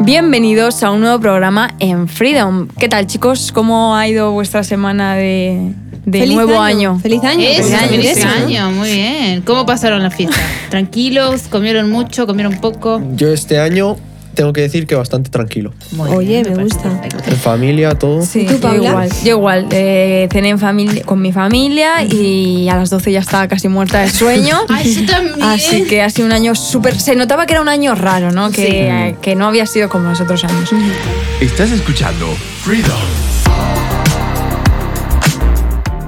Bienvenidos 0.00 0.82
a 0.82 0.90
un 0.90 1.00
nuevo 1.00 1.20
programa 1.20 1.74
en 1.78 2.08
Freedom. 2.08 2.68
¿Qué 2.78 2.88
tal, 2.88 3.06
chicos? 3.06 3.52
¿Cómo 3.52 3.94
ha 3.96 4.08
ido 4.08 4.32
vuestra 4.32 4.64
semana 4.64 5.14
de, 5.14 5.72
de 6.04 6.20
Feliz 6.20 6.34
nuevo 6.34 6.60
año? 6.60 6.98
Feliz 6.98 7.22
año. 7.22 7.42
Eso, 7.42 7.62
Feliz 7.62 7.74
año, 7.74 7.88
feliz 7.90 8.16
eso, 8.16 8.26
¿no? 8.26 8.46
año, 8.46 8.70
muy 8.72 8.90
bien. 8.90 9.42
¿Cómo 9.42 9.64
pasaron 9.64 10.02
la 10.02 10.10
fiesta? 10.10 10.36
¿Tranquilos? 10.70 11.42
¿Comieron 11.48 11.90
mucho? 11.90 12.26
¿Comieron 12.26 12.54
poco? 12.56 13.00
Yo 13.14 13.28
este 13.32 13.60
año 13.60 13.96
tengo 14.34 14.52
que 14.52 14.60
decir 14.62 14.86
que 14.86 14.94
bastante 14.94 15.30
tranquilo. 15.30 15.72
Muy 15.92 16.10
Oye, 16.10 16.42
me 16.44 16.62
gusta. 16.62 16.82
perfecto. 17.00 17.30
En 17.30 17.36
familia, 17.36 17.94
todo. 17.96 18.22
Sí, 18.24 18.40
¿Y 18.40 18.46
tú, 18.46 18.52
yo 18.54 18.60
Paula? 18.60 18.88
igual. 18.88 19.08
Yo 19.24 19.30
igual. 19.36 19.66
eh, 19.70 20.28
cené 20.32 20.48
en 20.50 20.58
familia, 20.58 21.02
con 21.04 21.20
mi 21.20 21.32
familia 21.32 22.02
y 22.02 22.68
a 22.68 22.76
las 22.76 22.90
12 22.90 23.12
ya 23.12 23.20
estaba 23.20 23.48
casi 23.48 23.68
muerta 23.68 24.00
de 24.00 24.10
sueño. 24.10 24.56
Ay, 24.68 24.94
yo 24.94 25.06
también. 25.06 25.42
Así 25.42 25.84
que 25.84 26.02
ha 26.02 26.10
sido 26.10 26.26
un 26.26 26.32
año 26.32 26.54
súper... 26.54 26.98
Se 26.98 27.14
notaba 27.16 27.46
que 27.46 27.52
era 27.54 27.62
un 27.62 27.68
año 27.68 27.94
raro, 27.94 28.32
¿no? 28.32 28.50
Que, 28.50 28.88
eh, 28.88 29.16
que 29.20 29.34
no 29.34 29.46
había 29.46 29.66
sido 29.66 29.88
como 29.88 30.08
los 30.10 30.20
otros 30.20 30.42
años. 30.44 30.70
Estás 31.40 31.70
escuchando 31.70 32.26
Freedom. 32.62 32.98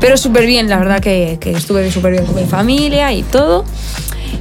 Pero 0.00 0.16
súper 0.18 0.44
bien, 0.46 0.68
la 0.68 0.78
verdad 0.78 1.00
que, 1.00 1.38
que 1.40 1.52
estuve 1.52 1.90
súper 1.90 2.12
bien 2.12 2.26
con 2.26 2.34
mi 2.34 2.44
familia 2.44 3.12
y 3.12 3.22
todo. 3.22 3.64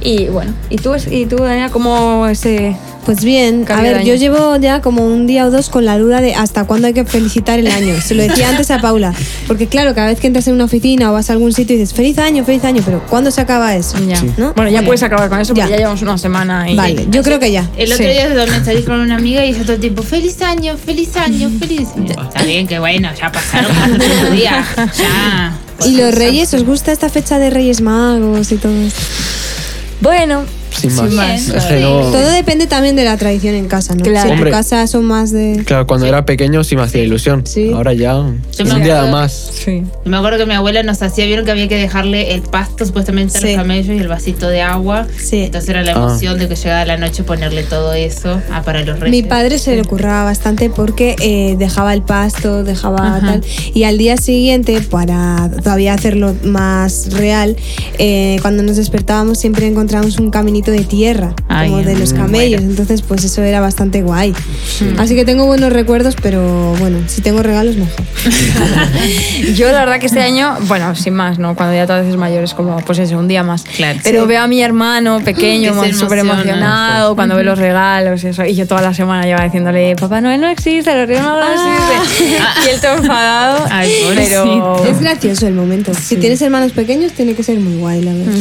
Y 0.02 0.26
bueno, 0.26 0.52
¿y 0.68 0.76
tú, 0.76 0.92
y 1.10 1.24
tú 1.24 1.36
Daniela, 1.36 1.70
cómo 1.70 2.26
ese... 2.26 2.76
Pues 3.04 3.22
bien, 3.22 3.64
a 3.64 3.66
Cambio 3.66 3.92
ver, 3.92 4.04
yo 4.04 4.12
año. 4.14 4.20
llevo 4.20 4.56
ya 4.56 4.80
como 4.80 5.06
un 5.06 5.26
día 5.26 5.46
o 5.46 5.50
dos 5.50 5.68
con 5.68 5.84
la 5.84 5.98
duda 5.98 6.22
de 6.22 6.34
hasta 6.34 6.64
cuándo 6.64 6.86
hay 6.86 6.94
que 6.94 7.04
felicitar 7.04 7.58
el 7.58 7.66
año. 7.66 8.00
Se 8.00 8.14
lo 8.14 8.22
decía 8.22 8.48
antes 8.48 8.70
a 8.70 8.80
Paula. 8.80 9.12
Porque 9.46 9.66
claro, 9.66 9.94
cada 9.94 10.06
vez 10.06 10.20
que 10.20 10.26
entras 10.26 10.48
en 10.48 10.54
una 10.54 10.64
oficina 10.64 11.10
o 11.10 11.12
vas 11.12 11.28
a 11.28 11.34
algún 11.34 11.52
sitio 11.52 11.76
y 11.76 11.80
dices 11.80 11.94
feliz 11.94 12.16
año, 12.18 12.44
feliz 12.44 12.64
año, 12.64 12.80
pero 12.84 13.02
¿cuándo 13.10 13.30
se 13.30 13.42
acaba 13.42 13.76
eso? 13.76 13.98
Ya. 14.06 14.22
¿No? 14.38 14.54
Bueno, 14.54 14.70
ya 14.70 14.76
Vale. 14.78 14.86
puedes 14.86 15.02
acabar 15.02 15.28
con 15.28 15.38
eso 15.40 15.52
porque 15.54 15.68
Ya. 15.68 15.74
ya, 15.74 15.76
llevamos 15.80 16.00
una 16.00 16.16
semana 16.16 16.70
y... 16.70 16.76
Vale, 16.76 17.06
yo 17.10 17.22
creo 17.22 17.38
que 17.38 17.52
ya. 17.52 17.68
El 17.76 17.92
otro 17.92 18.06
Sí. 18.06 18.10
día 18.12 18.34
también 18.34 18.64
salí 18.64 18.82
con 18.84 18.98
una 19.00 19.16
amiga 19.16 19.44
y 19.44 19.50
ella 19.50 19.62
todo 19.62 19.74
el 19.74 19.80
tiempo, 19.80 20.02
feliz 20.02 20.40
año, 20.40 20.76
feliz 20.78 21.14
año, 21.16 21.50
feliz. 21.58 21.88
Está 22.08 22.42
bien, 22.42 22.66
que 22.66 22.78
bueno, 22.78 23.10
ya 23.20 23.30
pasaron 23.30 23.70
muchos 23.90 24.32
días. 24.32 24.66
Ya. 24.98 25.58
¿Y 25.84 25.96
los 25.98 26.14
reyes? 26.14 26.54
¿Os 26.54 26.64
gusta 26.64 26.90
esta 26.92 27.10
fecha 27.10 27.38
de 27.38 27.50
Reyes 27.50 27.82
Magos 27.82 28.50
y 28.52 28.56
todo 28.56 28.72
esto? 28.80 29.00
Bueno, 30.00 30.44
Sin 30.80 30.94
más. 31.14 31.50
Que 31.68 31.80
no- 31.80 32.00
Todo 32.10 32.30
depende 32.30 32.66
también 32.66 32.96
de 32.96 33.04
la 33.04 33.16
tradición 33.16 33.54
en 33.54 33.66
casa, 33.68 33.94
¿no? 33.94 34.02
Claro. 34.02 34.28
Si 34.28 34.34
en 34.34 34.44
tu 34.44 34.50
casa 34.50 34.86
son 34.86 35.04
más 35.04 35.30
de... 35.32 35.62
Claro, 35.66 35.86
cuando 35.86 36.06
era 36.06 36.24
pequeño 36.26 36.64
sí 36.64 36.76
me 36.76 36.82
hacía 36.82 37.02
ilusión. 37.02 37.46
Sí. 37.46 37.70
Ahora 37.72 37.92
ya 37.92 38.24
es 38.58 38.64
me 38.64 38.74
un 38.74 38.82
día 38.82 39.04
más. 39.06 39.32
sí. 39.64 39.82
Me 40.04 40.16
acuerdo 40.16 40.38
que 40.38 40.46
mi 40.46 40.54
abuela 40.54 40.82
nos 40.82 41.00
hacía, 41.02 41.26
vieron 41.26 41.44
que 41.44 41.50
había 41.52 41.68
que 41.68 41.76
dejarle 41.76 42.34
el 42.34 42.42
pasto 42.42 42.84
supuestamente 42.86 43.38
a 43.38 43.40
Sí. 43.40 43.46
los 43.48 43.56
camellos 43.56 43.96
y 43.96 43.98
el 43.98 44.08
vasito 44.08 44.48
de 44.48 44.62
agua. 44.62 45.06
Sí. 45.16 45.42
Entonces 45.44 45.70
era 45.70 45.82
la 45.82 45.92
Ah. 45.92 45.96
emoción 45.96 46.38
de 46.38 46.48
que 46.48 46.56
llegaba 46.56 46.84
la 46.84 46.96
noche 46.96 47.22
ponerle 47.22 47.62
todo 47.62 47.92
eso 47.94 48.40
ah, 48.50 48.62
para 48.62 48.82
los 48.84 48.98
reyes. 49.00 49.10
Mi 49.22 49.28
padre 49.28 49.58
se 49.58 49.76
le 49.76 49.84
curraba 49.84 50.24
bastante 50.24 50.70
porque 50.70 51.16
eh, 51.20 51.56
dejaba 51.58 51.94
el 51.94 52.02
pasto, 52.02 52.64
dejaba 52.64 53.16
Ajá. 53.16 53.20
tal. 53.20 53.40
Y 53.72 53.84
al 53.84 53.96
día 53.98 54.16
siguiente, 54.16 54.80
para 54.80 55.50
todavía 55.62 55.94
hacerlo 55.94 56.34
más 56.44 57.08
real, 57.12 57.56
eh, 57.98 58.38
cuando 58.42 58.62
nos 58.62 58.76
despertábamos 58.76 59.38
siempre 59.38 59.66
encontrábamos 59.66 60.18
un 60.18 60.30
caminito 60.30 60.63
de 60.70 60.84
tierra, 60.84 61.34
Ay, 61.48 61.70
como 61.70 61.82
de 61.82 61.96
los 61.96 62.12
me 62.12 62.18
camellos. 62.20 62.60
muero. 62.60 62.70
Entonces, 62.70 63.02
pues 63.02 63.24
eso 63.24 63.42
era 63.42 63.60
bastante 63.60 64.02
guay. 64.02 64.32
Así 64.98 65.14
que 65.14 65.24
tengo 65.24 65.46
buenos 65.46 65.72
recuerdos, 65.72 66.16
pero 66.22 66.74
bueno, 66.78 66.98
si 67.06 67.20
tengo 67.20 67.42
regalos, 67.42 67.76
mejor. 67.76 68.04
Yo 69.54 69.70
la 69.72 69.80
verdad 69.80 69.98
que 70.00 70.06
este 70.06 70.20
año, 70.20 70.56
bueno, 70.62 70.94
sin 70.94 71.14
más, 71.14 71.38
¿no? 71.38 71.54
Cuando 71.54 71.74
ya 71.74 71.86
te 71.86 71.92
haces 71.92 72.16
mayor 72.16 72.44
es 72.44 72.54
como, 72.54 72.76
pues 72.80 72.98
eso, 72.98 73.18
un 73.18 73.28
día 73.28 73.42
más. 73.42 73.64
Claro. 73.64 73.98
Pero 74.02 74.22
Sí. 74.22 74.28
veo 74.28 74.42
a 74.42 74.46
mi 74.46 74.62
hermano 74.62 75.20
pequeño, 75.24 75.72
súper 75.92 76.18
emociona. 76.18 76.24
emocionado, 76.42 77.14
cuando 77.14 77.36
ve 77.36 77.44
los 77.44 77.58
regalos 77.58 78.24
y 78.24 78.28
eso. 78.28 78.44
Y 78.44 78.54
yo 78.54 78.66
toda 78.66 78.82
la 78.82 78.94
semana 78.94 79.24
lleva 79.24 79.44
diciéndole, 79.44 79.94
Papá 79.96 80.20
Noel 80.20 80.40
no 80.40 80.48
existe, 80.48 80.94
los 80.94 81.06
Reyes 81.08 81.22
Magos 81.22 81.44
no 81.56 82.02
existen. 82.02 82.42
Y 82.66 82.68
él 82.70 82.80
todo 82.80 82.96
enfadado. 82.96 83.64
Ay, 83.70 83.92
pero... 84.14 84.84
Es 84.84 85.00
gracioso 85.00 85.46
el 85.46 85.54
momento. 85.54 85.92
Si 85.94 86.16
tienes 86.16 86.40
hermanos 86.42 86.72
pequeños, 86.72 87.12
tiene 87.12 87.34
que 87.34 87.42
ser 87.42 87.58
muy 87.60 87.76
guay, 87.78 88.02
la 88.02 88.12
verdad. 88.12 88.32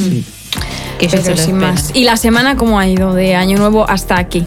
Que 0.98 1.08
Pero 1.10 1.38
sin 1.38 1.58
más. 1.58 1.92
¿Y 1.94 2.04
la 2.04 2.18
semana 2.18 2.56
cómo 2.56 2.80
ha 2.80 2.88
ido 2.88 3.14
de 3.14 3.36
Año 3.36 3.58
Nuevo 3.58 3.88
hasta 3.88 4.18
aquí? 4.18 4.46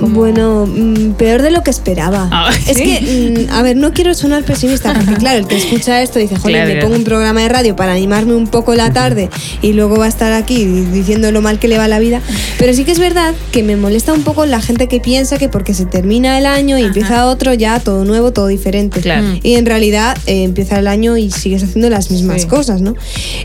Bueno, 0.00 0.66
mm, 0.66 1.12
peor 1.12 1.42
de 1.42 1.50
lo 1.50 1.62
que 1.62 1.70
esperaba. 1.70 2.28
Ah, 2.32 2.50
es 2.68 2.76
¿sí? 2.76 2.82
que, 2.84 3.46
mm, 3.48 3.52
a 3.52 3.62
ver, 3.62 3.76
no 3.76 3.92
quiero 3.92 4.14
sonar 4.14 4.42
pesimista, 4.44 4.92
porque 5.06 5.14
claro, 5.14 5.38
el 5.38 5.46
que 5.46 5.56
escucha 5.56 6.02
esto 6.02 6.18
dice, 6.18 6.36
joder, 6.36 6.64
Claro. 6.64 6.74
me 6.74 6.80
pongo 6.82 6.96
un 6.96 7.04
programa 7.04 7.40
de 7.42 7.48
radio 7.48 7.76
para 7.76 7.92
animarme 7.92 8.34
un 8.34 8.46
poco 8.46 8.74
la 8.74 8.92
tarde 8.92 9.30
y 9.62 9.72
luego 9.72 9.96
va 9.96 10.06
a 10.06 10.08
estar 10.08 10.32
aquí 10.32 10.64
diciendo 10.64 11.30
lo 11.32 11.40
mal 11.42 11.58
que 11.58 11.68
le 11.68 11.78
va 11.78 11.88
la 11.88 11.98
vida. 11.98 12.20
Pero 12.58 12.74
sí 12.74 12.84
que 12.84 12.92
es 12.92 12.98
verdad 12.98 13.34
que 13.52 13.62
me 13.62 13.76
molesta 13.76 14.12
un 14.12 14.22
poco 14.22 14.46
la 14.46 14.60
gente 14.60 14.86
que 14.88 15.00
piensa 15.00 15.38
que 15.38 15.48
porque 15.48 15.74
se 15.74 15.86
termina 15.86 16.38
el 16.38 16.46
año 16.46 16.78
y 16.78 16.82
empieza 16.84 17.26
otro, 17.26 17.54
ya 17.54 17.78
todo 17.80 18.04
nuevo, 18.04 18.32
todo 18.32 18.46
diferente. 18.48 19.00
Claro. 19.00 19.26
Y 19.42 19.54
en 19.54 19.66
realidad 19.66 20.16
eh, 20.26 20.42
empieza 20.44 20.78
el 20.78 20.86
año 20.86 21.16
y 21.16 21.30
sigues 21.30 21.62
haciendo 21.62 21.88
las 21.90 22.10
mismas 22.10 22.42
Sí. 22.42 22.48
cosas, 22.48 22.80
¿no? 22.80 22.94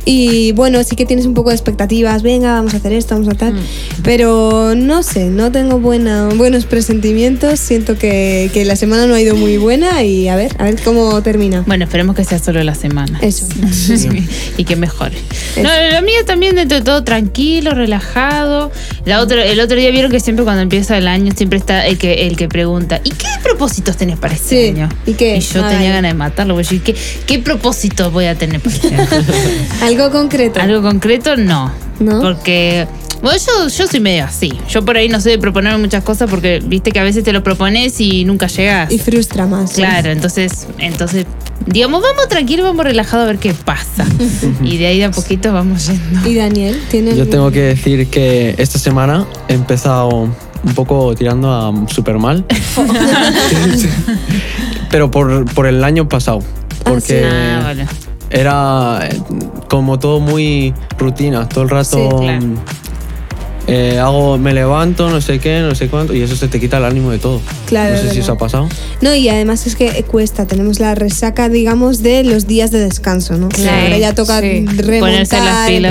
Y 0.06 0.52
bueno, 0.53 0.81
sí 0.84 0.96
que 0.96 1.06
tienes 1.06 1.25
un 1.25 1.34
poco 1.34 1.50
de 1.50 1.56
expectativas, 1.56 2.22
venga, 2.24 2.53
vamos 2.53 2.74
a 2.74 2.78
hacer 2.78 2.94
esto, 2.94 3.16
vamos 3.16 3.30
a 3.30 3.38
tal. 3.38 3.53
Pero 4.03 4.74
no 4.75 5.03
sé, 5.03 5.25
no 5.25 5.52
tengo 5.52 5.80
buena, 5.80 6.30
buenos 6.50 6.66
presentimientos. 6.66 7.59
Siento 7.59 7.97
que, 7.97 8.50
que 8.53 8.63
la 8.63 8.78
semana 8.78 9.06
no 9.06 9.16
ha 9.16 9.19
ido 9.22 9.35
muy 9.35 9.58
buena 9.58 10.02
y 10.03 10.30
a 10.30 10.38
ver, 10.38 10.56
a 10.59 10.63
ver 10.63 10.81
cómo 10.81 11.22
termina. 11.22 11.66
Bueno, 11.68 11.84
esperemos 11.84 12.16
que 12.16 12.24
sea 12.24 12.40
solo 12.40 12.63
la 12.63 12.74
semana. 12.74 13.19
Eso. 13.22 13.46
y 14.57 14.63
que 14.63 14.78
mejore. 14.78 15.18
Eso. 15.57 15.63
No, 15.63 15.69
lo 15.91 16.02
mío 16.03 16.24
también 16.25 16.56
dentro 16.56 16.78
de 16.78 16.86
todo 16.86 17.03
tranquilo, 17.03 17.72
relajado. 17.72 18.72
La 19.03 19.19
otra, 19.19 19.44
el 19.44 19.59
otro 19.59 19.75
día 19.75 19.91
vieron 19.91 20.09
que 20.09 20.22
siempre 20.22 20.46
cuando 20.46 20.62
empieza 20.62 20.97
el 20.97 21.09
año 21.09 21.34
siempre 21.36 21.59
está 21.59 21.86
el 21.86 21.97
que, 21.97 22.28
el 22.28 22.38
que 22.38 22.47
pregunta, 22.47 23.02
¿y 23.03 23.09
qué 23.09 23.28
propósitos 23.44 23.97
tenés 23.97 24.18
para 24.18 24.34
este 24.34 24.47
Sí, 24.47 24.69
año? 24.69 24.88
¿y 25.06 25.16
qué? 25.16 25.36
Y 25.36 25.41
yo 25.41 25.66
Ay. 25.66 25.75
tenía 25.75 25.91
ganas 25.91 26.13
de 26.13 26.18
matarlo. 26.18 26.56
porque 26.56 26.78
yo, 26.78 26.81
¿qué, 26.81 26.96
¿Qué 27.25 27.40
propósitos 27.40 28.13
voy 28.13 28.24
a 28.25 28.36
tener 28.36 28.62
para 28.62 28.74
este 28.74 28.96
año? 28.96 29.07
Algo 29.81 30.12
concreto. 30.12 30.62
Algo 30.62 30.81
concreto, 30.81 31.36
no. 31.36 31.74
¿No? 32.00 32.22
Porque, 32.22 32.88
bueno, 33.22 33.38
yo, 33.38 33.67
yo 33.67 33.88
soy 33.88 34.00
medio 34.00 34.25
así. 34.25 34.53
Yo 34.69 34.83
por 34.85 34.97
ahí 34.97 35.09
no 35.09 35.19
sé 35.19 35.31
de 35.31 35.39
proponerme 35.39 35.79
muchas 35.79 36.03
cosas 36.03 36.29
porque 36.29 36.61
viste 36.63 36.91
que 36.91 37.00
a 37.00 37.03
veces 37.03 37.23
te 37.23 37.33
lo 37.33 37.44
propones 37.44 38.00
y 38.00 38.25
nunca 38.25 38.47
llegas. 38.47 38.91
Y 38.91 39.00
frustra 39.00 39.45
más. 39.47 39.72
¿sí? 39.72 39.78
Claro, 39.78 40.11
entonces, 40.11 40.67
entonces, 40.78 41.25
digamos, 41.66 42.01
vamos 42.01 42.27
tranquilos, 42.29 42.66
vamos 42.66 42.85
relajados 42.85 43.23
a 43.25 43.27
ver 43.27 43.38
qué 43.39 43.53
pasa. 43.53 44.06
y 44.63 44.77
de 44.77 44.88
ahí 44.88 45.00
de 45.00 45.06
a 45.06 45.11
poquito 45.11 45.51
vamos 45.51 45.88
yendo. 45.88 46.29
¿Y 46.29 46.35
Daniel? 46.35 46.79
¿tiene 46.89 47.07
Yo 47.11 47.22
algún- 47.22 47.29
tengo 47.29 47.51
que 47.51 47.61
decir 47.61 48.07
que 48.07 48.56
esta 48.57 48.77
semana 48.79 49.25
he 49.47 49.53
empezado 49.53 50.09
un 50.63 50.73
poco 50.75 51.13
tirando 51.16 51.51
a 51.51 51.73
super 51.91 52.17
mal. 52.17 52.45
Pero 54.89 55.11
por, 55.11 55.45
por 55.53 55.67
el 55.67 55.83
año 55.83 56.07
pasado. 56.07 56.39
Porque 56.83 57.25
Ah, 57.25 57.61
vale. 57.63 57.85
era 58.29 59.00
eh, 59.09 59.19
como 59.69 60.00
todo 60.00 60.19
muy 60.19 60.73
rutina. 60.97 61.47
Todo 61.50 61.63
el 61.66 61.69
rato 61.69 62.09
Sí, 62.19 62.25
claro. 62.25 62.45
Eh, 63.67 64.00
hago, 64.00 64.38
me 64.38 64.53
levanto, 64.53 65.09
no 65.09 65.19
sé 65.22 65.39
qué, 65.39 65.59
no 65.59 65.75
sé 65.75 65.88
cuánto. 65.89 66.13
Y 66.13 66.22
eso 66.22 66.35
se 66.35 66.47
te 66.47 66.59
quita 66.59 66.78
el 66.78 66.85
ánimo 66.85 67.11
de 67.11 67.19
todo. 67.19 67.41
Claro, 67.66 67.95
no 67.95 68.01
sé 68.01 68.09
si 68.11 68.17
verdad. 68.19 68.31
ha 68.35 68.38
pasado. 68.38 68.69
No, 69.01 69.13
y 69.13 69.28
además 69.29 69.67
es 69.67 69.75
que 69.75 70.03
cuesta, 70.03 70.45
tenemos 70.47 70.79
la 70.79 70.95
resaca, 70.95 71.50
digamos, 71.50 72.01
de 72.01 72.23
los 72.23 72.47
días 72.47 72.72
de 72.72 72.79
descanso, 72.79 73.38
¿no? 73.38 73.50
Sí, 73.56 73.67
Ahora 73.67 73.97
ya 73.97 74.16
toca 74.16 74.39
sí. 74.41 74.66
remontar, 74.66 75.13
empezar 75.13 75.41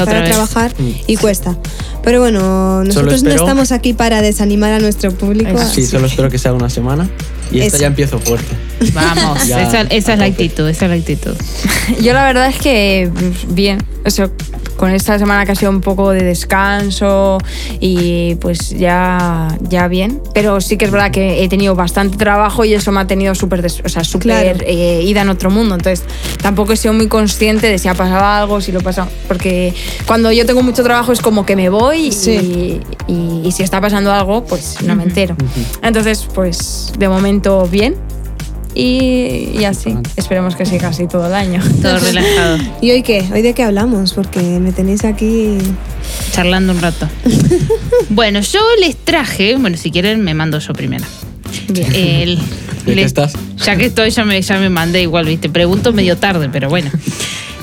otra 0.03 0.19
a 0.19 0.23
vez. 0.23 0.31
trabajar 0.31 0.73
Mm. 0.79 0.91
y 1.07 1.17
cuesta. 1.17 1.57
Pero 2.03 2.21
bueno, 2.21 2.85
nosotros 2.85 3.23
no 3.23 3.31
espero- 3.31 3.45
estamos 3.45 3.73
aquí 3.73 3.93
para 3.93 4.23
desanimar 4.23 4.73
a 4.73 4.79
nuestro 4.79 5.13
público. 5.13 5.51
Eso 5.51 5.69
Sí, 5.75 5.85
solo 5.87 6.07
espero 6.07 6.31
que 6.31 6.39
sea 6.39 6.53
una 6.55 6.71
semana. 6.71 7.09
Y 7.53 7.59
esta 7.61 7.77
Eso. 7.77 7.83
ya 7.83 7.87
empiezo 7.89 8.19
fuerte. 8.19 8.55
Vamos, 8.93 9.47
Ya, 9.49 9.63
esa, 9.63 9.81
esa 9.83 10.13
es 10.15 10.19
la 10.19 10.25
actitud, 10.27 10.69
esa 10.69 10.85
es 10.87 10.91
la 10.91 10.97
actitud. 10.97 11.35
Yo 12.03 12.13
la 12.13 12.25
verdad 12.25 12.49
es 12.49 12.57
que 12.59 13.11
bien, 13.49 13.79
o 14.05 14.11
sea, 14.11 14.29
con 14.77 14.91
esta 14.91 15.19
semana 15.19 15.47
que 15.47 15.53
ha 15.53 15.55
sido 15.55 15.71
un 15.71 15.81
poco 15.81 16.11
de 16.11 16.23
descanso 16.23 17.39
y 17.81 18.35
pues 18.37 18.71
ya, 18.71 19.49
ya 19.71 19.89
bien, 19.89 20.21
pero 20.35 20.61
sí 20.61 20.77
que 20.77 20.85
es 20.85 20.91
verdad 20.91 21.11
que 21.11 21.43
he 21.43 21.49
tenido 21.49 21.75
bastante 21.75 22.19
trabajo 22.19 22.63
y 22.67 22.75
eso 22.75 22.93
me 22.93 23.01
ha 23.01 23.07
tenido 23.07 23.35
súper, 23.35 23.65
o 23.65 23.89
sea, 23.89 24.05
súper 24.05 24.27
Claro. 24.57 24.59
eh, 24.67 25.01
ida 25.03 25.23
en 25.23 25.31
otro 25.31 25.51
mundo, 25.51 25.75
entonces 25.77 26.05
tampoco 26.43 26.75
he 26.75 26.77
sido 26.77 26.93
muy 26.93 27.09
consciente 27.09 27.69
de 27.69 27.79
si 27.79 27.89
ha 27.89 27.95
pasado 27.95 28.23
algo, 28.27 28.61
si 28.61 28.71
lo 28.71 28.81
pasa, 28.83 29.09
porque 29.29 29.75
cuando 30.07 30.31
yo 30.31 30.45
tengo 30.45 30.63
mucho 30.63 30.83
trabajo 30.83 31.11
es 31.13 31.21
como 31.23 31.47
que 31.47 31.57
me 31.57 31.71
voy 31.71 32.09
y- 32.09 32.13
Sí. 32.13 32.81
y, 33.09 33.43
y 33.49 33.53
si 33.53 33.63
está 33.63 33.81
pasando 33.81 34.13
algo 34.13 34.45
pues 34.45 34.83
no 34.83 34.95
me 34.95 35.05
entero. 35.05 35.37
Entonces 35.83 36.29
pues 36.35 36.93
de 36.99 37.09
momento 37.09 37.67
bien. 37.71 37.95
Y, 38.79 39.53
y 39.59 39.65
así, 39.65 39.95
esperemos 40.17 40.55
que 40.55 40.67
siga 40.67 40.89
así 40.89 41.07
todo 41.09 41.27
el 41.29 41.33
año. 41.35 41.63
Todo 41.81 41.99
relajado, 41.99 42.59
¿Y 42.83 42.91
hoy 42.91 43.03
qué? 43.03 43.25
¿Hoy 43.33 43.41
de 43.41 43.55
qué 43.55 43.63
hablamos? 43.63 44.13
Porque 44.13 44.39
me 44.41 44.71
tenéis 44.71 45.05
aquí... 45.07 45.57
charlando 46.33 46.73
un 46.73 46.81
rato. 46.81 47.09
Bueno, 48.11 48.41
yo 48.41 48.61
les 48.81 48.97
traje, 48.97 49.57
bueno, 49.57 49.77
si 49.77 49.91
quieren 49.91 50.21
me 50.23 50.33
mando 50.35 50.59
yo 50.59 50.73
primero. 50.75 51.05
El- 51.95 52.39
¿De 52.85 52.95
les- 52.95 53.07
estás? 53.07 53.33
Ya 53.65 53.77
que 53.77 53.87
estoy, 53.87 54.11
ya 54.11 54.25
me, 54.25 54.41
ya 54.41 54.59
me 54.59 54.69
mandé 54.71 55.03
igual, 55.03 55.27
viste. 55.27 55.49
Pregunto 55.49 55.93
medio 55.93 56.17
tarde, 56.17 56.49
pero 56.53 56.69
bueno. 56.69 56.91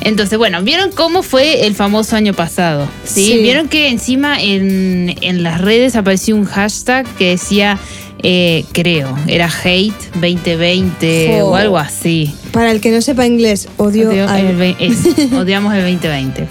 Entonces, 0.02 0.38
bueno, 0.38 0.62
¿vieron 0.64 0.92
cómo 0.92 1.24
fue 1.24 1.66
el 1.66 1.76
famoso 1.76 2.16
año 2.18 2.34
pasado? 2.34 2.88
¿Sí? 3.06 3.26
Sí. 3.26 3.38
¿Vieron 3.42 3.70
que 3.70 3.88
encima 3.90 4.42
en, 4.42 5.16
en 5.22 5.44
las 5.44 5.62
redes 5.62 5.96
apareció 5.96 6.36
un 6.36 6.44
hashtag 6.46 7.06
que 7.16 7.30
decía, 7.30 7.80
eh, 8.24 8.64
creo, 8.72 9.16
era 9.28 9.50
hate 9.64 9.94
2020 10.16 11.38
Jo. 11.42 11.48
o 11.50 11.56
algo 11.56 11.78
así? 11.78 12.34
Para 12.52 12.72
el 12.72 12.82
que 12.82 12.90
no 12.92 13.02
sepa 13.02 13.26
inglés, 13.26 13.68
odio, 13.78 14.10
Odio 14.10 14.30
al- 14.30 14.62
el 14.62 14.76
es, 14.80 15.34
odiamos 15.34 15.74
el 15.74 15.82
2020. 15.82 16.48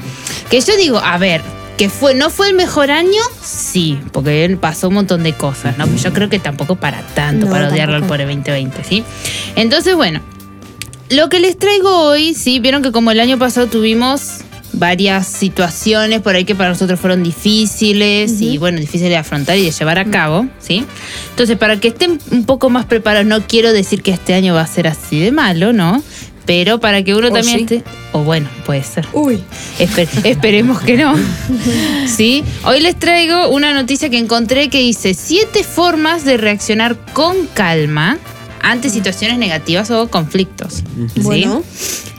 Que 0.51 0.61
yo 0.61 0.77
digo, 0.77 0.99
a 0.99 1.17
ver, 1.19 1.41
que 1.79 1.89
fue, 1.89 2.15
¿no 2.15 2.29
fue 2.31 2.49
el 2.49 2.55
mejor 2.55 2.91
año? 2.91 3.23
Sí, 3.43 3.99
porque 4.13 4.57
pasó 4.61 4.89
un 4.89 4.95
montón 4.95 5.23
de 5.23 5.33
cosas, 5.33 5.79
¿no? 5.79 5.87
Yo 5.97 6.13
creo 6.13 6.29
que 6.29 6.39
tampoco 6.39 6.77
para 6.77 7.01
tanto, 7.15 7.47
No, 7.47 7.53
para 7.53 7.69
odiarlo 7.69 7.97
al 7.97 8.03
el 8.03 8.09
2020, 8.09 8.85
¿sí? 8.85 9.03
Entonces, 9.57 9.95
bueno, 9.97 10.21
lo 11.09 11.29
que 11.29 11.41
les 11.41 11.59
traigo 11.59 11.91
hoy, 12.09 12.35
sí, 12.35 12.61
vieron 12.61 12.83
que 12.83 12.93
como 12.93 13.11
el 13.11 13.21
año 13.21 13.39
pasado 13.39 13.67
tuvimos 13.67 14.39
varias 14.73 15.27
situaciones 15.27 16.21
por 16.23 16.35
ahí 16.35 16.45
que 16.45 16.55
para 16.55 16.71
nosotros 16.71 16.99
fueron 16.99 17.23
difíciles 17.23 18.41
y 18.41 18.59
bueno, 18.59 18.79
difíciles 18.79 19.11
de 19.11 19.17
afrontar 19.17 19.57
y 19.59 19.65
de 19.65 19.71
llevar 19.71 19.99
a 19.99 20.05
cabo, 20.07 20.47
¿sí? 20.59 20.85
Entonces, 21.31 21.57
para 21.59 21.79
que 21.79 21.89
estén 21.89 22.19
un 22.31 22.45
poco 22.45 22.71
más 22.71 22.87
preparados, 22.87 23.27
no 23.27 23.47
quiero 23.47 23.73
decir 23.73 24.03
que 24.03 24.11
este 24.13 24.35
año 24.35 24.55
va 24.55 24.63
a 24.63 24.67
ser 24.67 24.87
así 24.89 25.21
de 25.21 25.31
malo, 25.33 25.73
¿no? 25.73 26.03
Pero 26.45 26.81
para 26.81 27.05
que 27.05 27.15
uno 27.15 27.29
O 27.29 27.33
también 27.33 27.69
sí. 27.69 27.75
esté... 27.77 27.85
O 28.13 28.25
bueno, 28.25 28.49
puede 28.67 28.83
ser. 28.83 29.07
Uy, 29.13 29.41
Espe- 29.79 30.09
esperemos 30.25 30.81
que 30.81 30.97
no. 30.97 31.15
¿Sí? 32.07 32.43
Hoy 32.65 32.81
les 32.81 32.99
traigo 32.99 33.49
una 33.49 33.73
noticia 33.75 34.11
que 34.11 34.19
encontré 34.19 34.69
que 34.69 34.79
dice 34.79 35.15
siete 35.15 35.63
formas 35.65 36.25
de 36.25 36.37
reaccionar 36.39 36.97
con 37.13 37.47
calma 37.55 38.19
ante 38.61 38.91
situaciones 38.91 39.39
negativas 39.39 39.91
o 39.93 40.09
conflictos. 40.09 40.83
¿Sí? 41.15 41.21
bueno. 41.23 41.63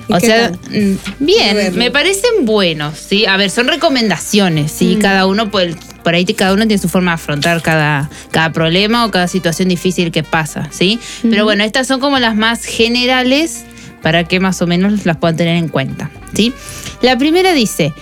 ¿Y 0.08 0.14
O 0.14 0.20
sea, 0.20 0.52
tal? 0.52 0.60
mm, 0.72 0.98
bien, 1.20 1.76
me 1.76 1.92
parecen 1.92 2.46
buenos, 2.46 2.98
¿sí? 2.98 3.26
A 3.26 3.38
ver, 3.38 3.50
son 3.50 3.68
recomendaciones, 3.68 4.72
¿sí? 4.72 4.96
Mm. 4.98 5.02
Cada 5.02 5.26
uno, 5.28 5.50
pues, 5.52 5.76
por 6.04 6.14
ahí 6.16 6.26
cada 6.26 6.54
uno 6.54 6.68
tiene 6.68 6.82
su 6.82 6.90
forma 6.90 7.12
de 7.12 7.16
afrontar 7.16 7.62
cada, 7.62 8.10
cada 8.32 8.52
problema 8.52 9.06
o 9.06 9.12
cada 9.12 9.28
situación 9.28 9.70
difícil 9.70 10.12
que 10.12 10.24
pasa, 10.24 10.68
¿sí? 10.72 11.00
Pero 11.22 11.46
bueno, 11.46 11.64
estas 11.64 11.88
son 11.88 12.00
como 12.00 12.20
las 12.20 12.36
más 12.36 12.66
generales 12.66 13.64
para 14.02 14.26
que 14.26 14.40
más 14.42 14.62
o 14.62 14.68
menos 14.68 15.06
las 15.06 15.16
puedan 15.18 15.38
tener 15.38 15.56
en 15.56 15.70
cuenta, 15.70 16.12
¿sí? 16.34 16.54
La 17.02 17.18
primera 17.18 17.54
dice, 17.54 17.94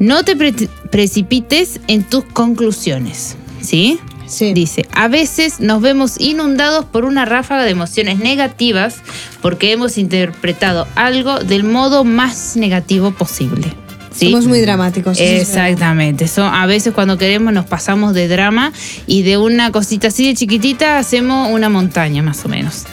no 0.00 0.24
te 0.24 0.34
pre- 0.34 0.68
precipites 0.90 1.78
en 1.86 2.02
tus 2.02 2.24
conclusiones, 2.24 3.36
¿sí? 3.60 4.00
Sí. 4.26 4.52
Dice, 4.52 4.86
a 4.92 5.08
veces 5.08 5.60
nos 5.60 5.80
vemos 5.80 6.20
inundados 6.20 6.84
por 6.84 7.04
una 7.04 7.24
ráfaga 7.24 7.64
de 7.64 7.70
emociones 7.70 8.18
negativas 8.18 8.96
porque 9.40 9.72
hemos 9.72 9.98
interpretado 9.98 10.86
algo 10.94 11.40
del 11.40 11.64
modo 11.64 12.04
más 12.04 12.56
negativo 12.56 13.12
posible. 13.12 13.72
¿sí? 14.16 14.30
Somos 14.30 14.46
muy 14.46 14.60
dramáticos. 14.60 15.18
Exactamente. 15.20 16.24
Eso, 16.24 16.44
a 16.44 16.66
veces 16.66 16.92
cuando 16.94 17.18
queremos 17.18 17.52
nos 17.52 17.66
pasamos 17.66 18.14
de 18.14 18.28
drama 18.28 18.72
y 19.06 19.22
de 19.22 19.38
una 19.38 19.70
cosita 19.72 20.08
así 20.08 20.26
de 20.26 20.34
chiquitita 20.34 20.98
hacemos 20.98 21.50
una 21.52 21.68
montaña 21.68 22.22
más 22.22 22.44
o 22.44 22.48
menos. 22.48 22.84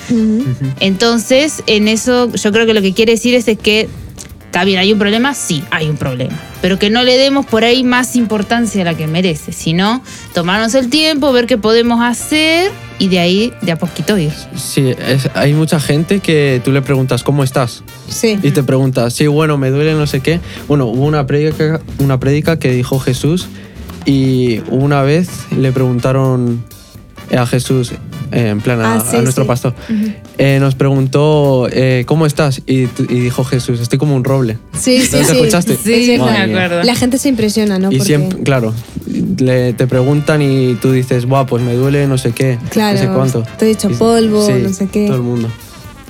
Entonces, 0.80 1.64
en 1.68 1.88
eso 1.88 2.32
yo 2.34 2.52
creo 2.52 2.66
que 2.66 2.74
lo 2.74 2.82
que 2.82 2.94
quiere 2.94 3.14
decir 3.14 3.34
es, 3.36 3.46
que 3.58 3.90
está 4.54 4.66
bien, 4.66 4.78
hay 4.78 4.94
un 4.94 5.00
problema, 5.00 5.34
sí, 5.34 5.64
hay 5.72 5.90
un 5.90 5.98
problema, 5.98 6.40
pero 6.62 6.78
que 6.78 6.92
no 6.92 7.02
le 7.02 7.18
demos 7.18 7.44
por 7.44 7.64
ahí 7.64 7.84
más 7.84 8.16
importancia 8.16 8.84
a 8.84 8.86
la 8.86 8.94
que 8.96 9.08
merece, 9.08 9.52
sino 9.52 10.04
tomarnos 10.36 10.76
el 10.76 10.92
tiempo, 10.92 11.32
ver 11.34 11.48
qué 11.48 11.58
podemos 11.58 12.02
hacer 12.04 12.72
y 13.00 13.08
de 13.08 13.18
ahí 13.18 13.52
de 13.64 13.72
a 13.72 13.78
poquito 13.80 14.16
ir. 14.16 14.32
Sí, 14.56 14.94
es- 15.08 15.28
hay 15.34 15.54
mucha 15.54 15.80
gente 15.80 16.20
que 16.20 16.62
tú 16.64 16.72
le 16.72 16.84
preguntas, 16.84 17.24
¿cómo 17.24 17.44
estás? 17.44 17.84
Sí. 18.08 18.38
Y 18.44 18.52
te 18.52 18.62
pregunta, 18.62 19.10
sí, 19.10 19.26
bueno, 19.26 19.58
me 19.58 19.72
duele 19.72 19.96
no 19.96 20.06
sé 20.06 20.20
qué. 20.20 20.40
Bueno, 20.68 20.86
hubo 20.86 21.04
una 21.08 21.26
prédica, 21.26 21.82
una 21.98 22.20
prédica 22.20 22.60
que 22.60 22.72
dijo 22.72 23.00
Jesús 23.00 23.48
y 24.06 24.60
una 24.70 25.02
vez 25.02 25.30
le 25.58 25.72
preguntaron 25.72 26.64
a 27.36 27.48
Jesús, 27.48 27.94
eh, 28.34 28.50
en 28.50 28.60
plan 28.62 28.82
a, 28.82 28.96
Ah, 28.96 29.06
sí, 29.10 29.16
a 29.18 29.22
nuestro 29.22 29.44
sí. 29.44 29.48
pastor, 29.48 29.74
eh, 30.38 30.58
nos 30.60 30.76
preguntó, 30.76 31.68
eh, 31.72 32.04
¿cómo 32.08 32.26
estás? 32.26 32.62
Y, 32.66 32.88
tu- 32.88 33.04
y 33.04 33.20
dijo 33.20 33.44
Jesús, 33.44 33.80
estoy 33.80 34.00
como 34.00 34.16
un 34.16 34.24
roble. 34.24 34.58
Sí, 34.78 35.02
sí, 35.02 35.18
¿Lo 35.18 35.24
sí. 35.24 35.32
escuchaste? 35.36 35.78
Sí, 35.82 35.94
Es 36.12 36.20
me 36.20 36.26
Madre 36.26 36.48
mía. 36.48 36.66
acuerdo. 36.66 36.84
La 36.84 36.96
gente 36.96 37.18
se 37.18 37.30
impresiona, 37.30 37.80
¿no? 37.80 37.92
Y 37.92 37.98
Porque- 37.98 38.06
siempre, 38.06 38.44
claro, 38.44 38.74
le, 39.38 39.74
te 39.74 39.88
preguntan 39.88 40.42
y 40.42 40.76
tú 40.76 40.92
dices, 40.92 41.26
Buah, 41.26 41.46
pues 41.46 41.64
me 41.64 41.74
duele 41.74 42.08
no 42.08 42.18
sé 42.18 42.32
qué, 42.32 42.58
Claro, 42.70 42.98
no 42.98 43.04
sé 43.06 43.10
cuánto. 43.14 43.42
estoy 43.44 43.70
hecho 43.72 43.90
Y- 43.90 43.96
polvo, 43.96 44.46
sí, 44.46 44.54
no 44.62 44.70
sé 44.74 44.88
qué. 44.88 45.06
Todo 45.08 45.18
el 45.18 45.24
mundo. 45.24 45.50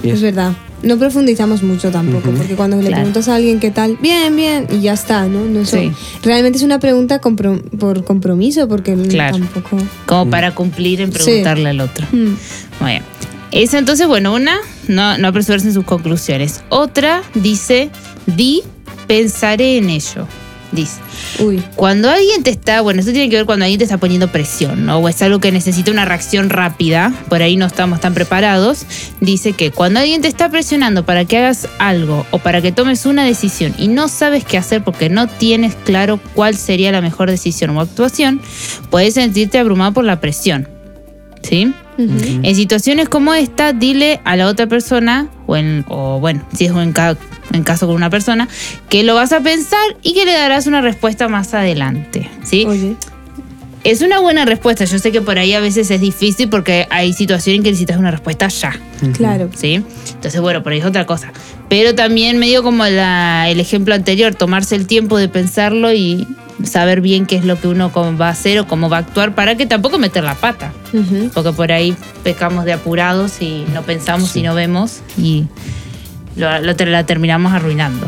Y 0.01 0.09
Es 0.09 0.15
es- 0.15 0.21
verdad. 0.21 0.53
No 0.83 0.97
profundizamos 0.99 1.63
mucho 1.63 1.89
tampoco, 1.91 2.29
porque 2.31 2.55
cuando 2.55 2.75
le 2.77 2.83
Claro. 2.87 2.95
preguntas 2.97 3.27
a 3.29 3.35
alguien 3.35 3.59
qué 3.59 3.71
tal, 3.71 3.97
bien, 4.01 4.35
bien, 4.35 4.67
y 4.69 4.81
ya 4.81 4.93
está, 4.93 5.25
¿no? 5.27 5.45
no 5.45 5.65
Sí. 5.65 5.91
Realmente 6.23 6.57
es 6.57 6.63
una 6.63 6.79
pregunta 6.79 7.21
compro- 7.21 7.61
por 7.79 8.03
compromiso, 8.03 8.67
porque 8.67 8.93
Claro. 9.07 9.37
tampoco. 9.37 9.77
Como 10.05 10.29
para 10.29 10.53
cumplir 10.53 10.99
en 11.01 11.09
preguntarle 11.11 11.69
al 11.69 11.79
otro. 11.79 12.05
Mm. 12.11 12.35
Muy 12.81 12.91
bien. 12.91 13.03
Esa 13.51 13.77
entonces, 13.77 14.07
bueno, 14.07 14.33
una, 14.33 14.57
no, 14.87 15.17
no 15.17 15.27
apresurarse 15.27 15.67
en 15.67 15.73
sus 15.73 15.85
conclusiones. 15.85 16.63
Otra 16.69 17.21
dice, 17.35 17.89
di, 18.25 18.61
pensaré 19.07 19.77
en 19.77 19.89
ello. 19.89 20.27
Dice, 20.73 20.99
Uy, 21.39 21.63
Cuando 21.75 22.09
alguien 22.09 22.41
te 22.41 22.49
está, 22.49 22.81
bueno, 22.81 22.99
esto 22.99 23.11
tiene 23.11 23.29
que 23.29 23.35
ver 23.35 23.45
cuando 23.45 23.65
alguien 23.65 23.77
te 23.77 23.83
está 23.83 23.99
poniendo 23.99 24.27
presión, 24.29 24.85
¿no? 24.85 24.97
O 24.97 25.07
es 25.07 25.21
algo 25.21 25.39
que 25.39 25.51
necesita 25.51 25.91
una 25.91 26.03
reacción 26.03 26.49
rápida, 26.49 27.13
por 27.29 27.43
ahí 27.43 27.57
no 27.57 27.67
estamos 27.67 28.01
tan 28.01 28.15
preparados. 28.15 28.85
Dice 29.21 29.53
que 29.53 29.69
cuando 29.69 29.99
alguien 29.99 30.21
te 30.21 30.27
está 30.27 30.49
presionando 30.49 31.05
para 31.05 31.25
que 31.25 31.37
hagas 31.37 31.67
algo 31.77 32.25
o 32.31 32.39
para 32.39 32.61
que 32.61 32.71
tomes 32.71 33.05
una 33.05 33.23
decisión 33.23 33.75
y 33.77 33.87
no 33.87 34.07
sabes 34.07 34.43
qué 34.45 34.57
hacer 34.57 34.83
porque 34.83 35.09
no 35.09 35.27
tienes 35.27 35.75
claro 35.75 36.19
cuál 36.33 36.55
sería 36.55 36.91
la 36.91 37.01
mejor 37.01 37.29
decisión 37.29 37.69
o 37.71 37.81
actuación, 37.81 38.41
puedes 38.89 39.13
sentirte 39.13 39.59
abrumado 39.59 39.93
por 39.93 40.05
la 40.05 40.19
presión. 40.19 40.67
¿Sí? 41.43 41.73
En 41.97 42.55
situaciones 42.55 43.09
como 43.09 43.33
esta, 43.33 43.73
dile 43.73 44.19
a 44.23 44.35
la 44.35 44.47
otra 44.47 44.65
persona, 44.65 45.29
o, 45.47 45.55
en, 45.55 45.85
o 45.89 46.19
bueno, 46.19 46.41
si 46.55 46.65
es 46.65 46.71
en, 46.71 46.93
ca- 46.93 47.17
en 47.51 47.63
caso 47.63 47.87
con 47.87 47.95
una 47.95 48.09
persona, 48.09 48.47
que 48.89 49.03
lo 49.03 49.15
vas 49.15 49.31
a 49.33 49.41
pensar 49.41 49.97
y 50.01 50.13
que 50.13 50.25
le 50.25 50.33
darás 50.33 50.67
una 50.67 50.81
respuesta 50.81 51.27
más 51.27 51.53
adelante. 51.53 52.29
¿sí? 52.43 52.65
oye, 52.65 52.95
Es 53.83 54.01
una 54.01 54.19
buena 54.19 54.45
respuesta. 54.45 54.85
Yo 54.85 54.97
sé 54.99 55.11
que 55.11 55.21
por 55.21 55.37
ahí 55.37 55.53
a 55.53 55.59
veces 55.59 55.91
es 55.91 55.99
difícil 55.99 56.49
porque 56.49 56.87
hay 56.89 57.11
situaciones 57.13 57.57
en 57.57 57.63
que 57.63 57.69
necesitas 57.71 57.97
una 57.97 58.11
respuesta 58.11 58.47
ya. 58.47 58.79
claro. 59.17 59.49
¿sí? 59.55 59.83
Entonces, 60.13 60.39
bueno, 60.39 60.63
por 60.63 60.71
ahí 60.71 60.79
es 60.79 60.85
otra 60.85 61.05
cosa. 61.05 61.31
Pero 61.69 61.93
también 61.95 62.37
medio 62.37 62.63
como 62.63 62.85
la- 62.85 63.49
el 63.49 63.59
ejemplo 63.59 63.93
anterior, 63.93 64.35
tomarse 64.35 64.75
el 64.75 64.87
tiempo 64.87 65.17
de 65.17 65.27
pensarlo 65.27 65.91
y 65.93 66.25
saber 66.63 67.01
bien 67.01 67.25
qué 67.25 67.35
es 67.35 67.45
lo 67.45 67.59
que 67.59 67.67
uno 67.67 67.91
va 68.19 68.27
a 68.27 68.31
hacer 68.31 68.59
o 68.59 68.67
cómo 68.67 68.89
va 68.89 68.97
a 68.97 68.99
actuar 69.01 69.35
para 69.35 69.55
que 69.55 69.65
tampoco 69.65 69.97
meter 69.97 70.23
la 70.23 70.35
pata. 70.35 70.71
Ujú. 70.93 71.31
Porque 71.33 71.51
por 71.51 71.71
ahí 71.71 71.95
pecamos 72.23 72.65
de 72.65 72.73
apurados 72.73 73.41
y 73.41 73.65
no 73.73 73.81
pensamos 73.81 74.35
y 74.35 74.41
no 74.43 74.53
vemos 74.53 75.01
y 75.17 75.45
lo, 76.35 76.59
lo 76.59 76.73
la 76.85 77.05
terminamos 77.05 77.53
arruinando. 77.53 78.07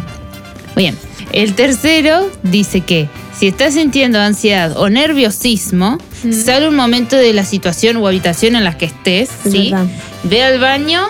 Muy 0.75 0.83
bien. 0.85 0.97
El 1.31 1.53
tercero 1.55 2.29
dice 2.43 2.81
que 2.81 3.09
si 3.37 3.47
estás 3.47 3.73
sintiendo 3.73 4.19
ansiedad 4.19 4.77
o 4.77 4.89
nerviosismo, 4.89 5.97
sale 6.31 6.67
un 6.69 6.75
momento 6.75 7.15
de 7.17 7.33
la 7.33 7.43
situación 7.43 7.97
o 7.97 8.07
habitación 8.07 8.55
en 8.55 8.63
la 8.63 8.77
que 8.77 8.85
estés, 8.85 9.29
Es 9.45 9.51
¿sí? 9.51 9.71
verdad. 9.71 9.85
Ve 10.23 10.43
al 10.43 10.59
baño. 10.59 11.01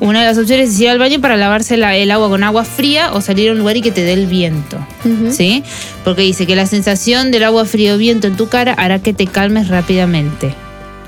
Una 0.00 0.20
de 0.20 0.26
las 0.26 0.38
opciones 0.38 0.70
es 0.70 0.80
ir 0.80 0.88
al 0.88 0.98
baño 0.98 1.20
para 1.20 1.36
lavarse 1.36 1.76
la- 1.76 1.94
el 1.96 2.10
agua 2.10 2.28
con 2.30 2.42
agua 2.42 2.64
fría 2.64 3.12
o 3.12 3.20
salir 3.20 3.50
a 3.50 3.52
un 3.52 3.58
lugar 3.58 3.76
y 3.76 3.82
que 3.82 3.90
te 3.92 4.02
dé 4.02 4.14
el 4.14 4.26
viento. 4.26 4.78
¿Sí? 5.30 5.62
Porque 6.04 6.22
dice 6.22 6.46
que 6.46 6.56
la 6.56 6.66
sensación 6.66 7.30
del 7.30 7.44
agua 7.44 7.64
frío 7.66 7.94
o 7.94 7.98
viento 7.98 8.26
en 8.26 8.36
tu 8.36 8.48
cara 8.48 8.72
hará 8.72 8.98
que 9.00 9.12
te 9.12 9.26
calmes 9.26 9.68
rápidamente. 9.68 10.54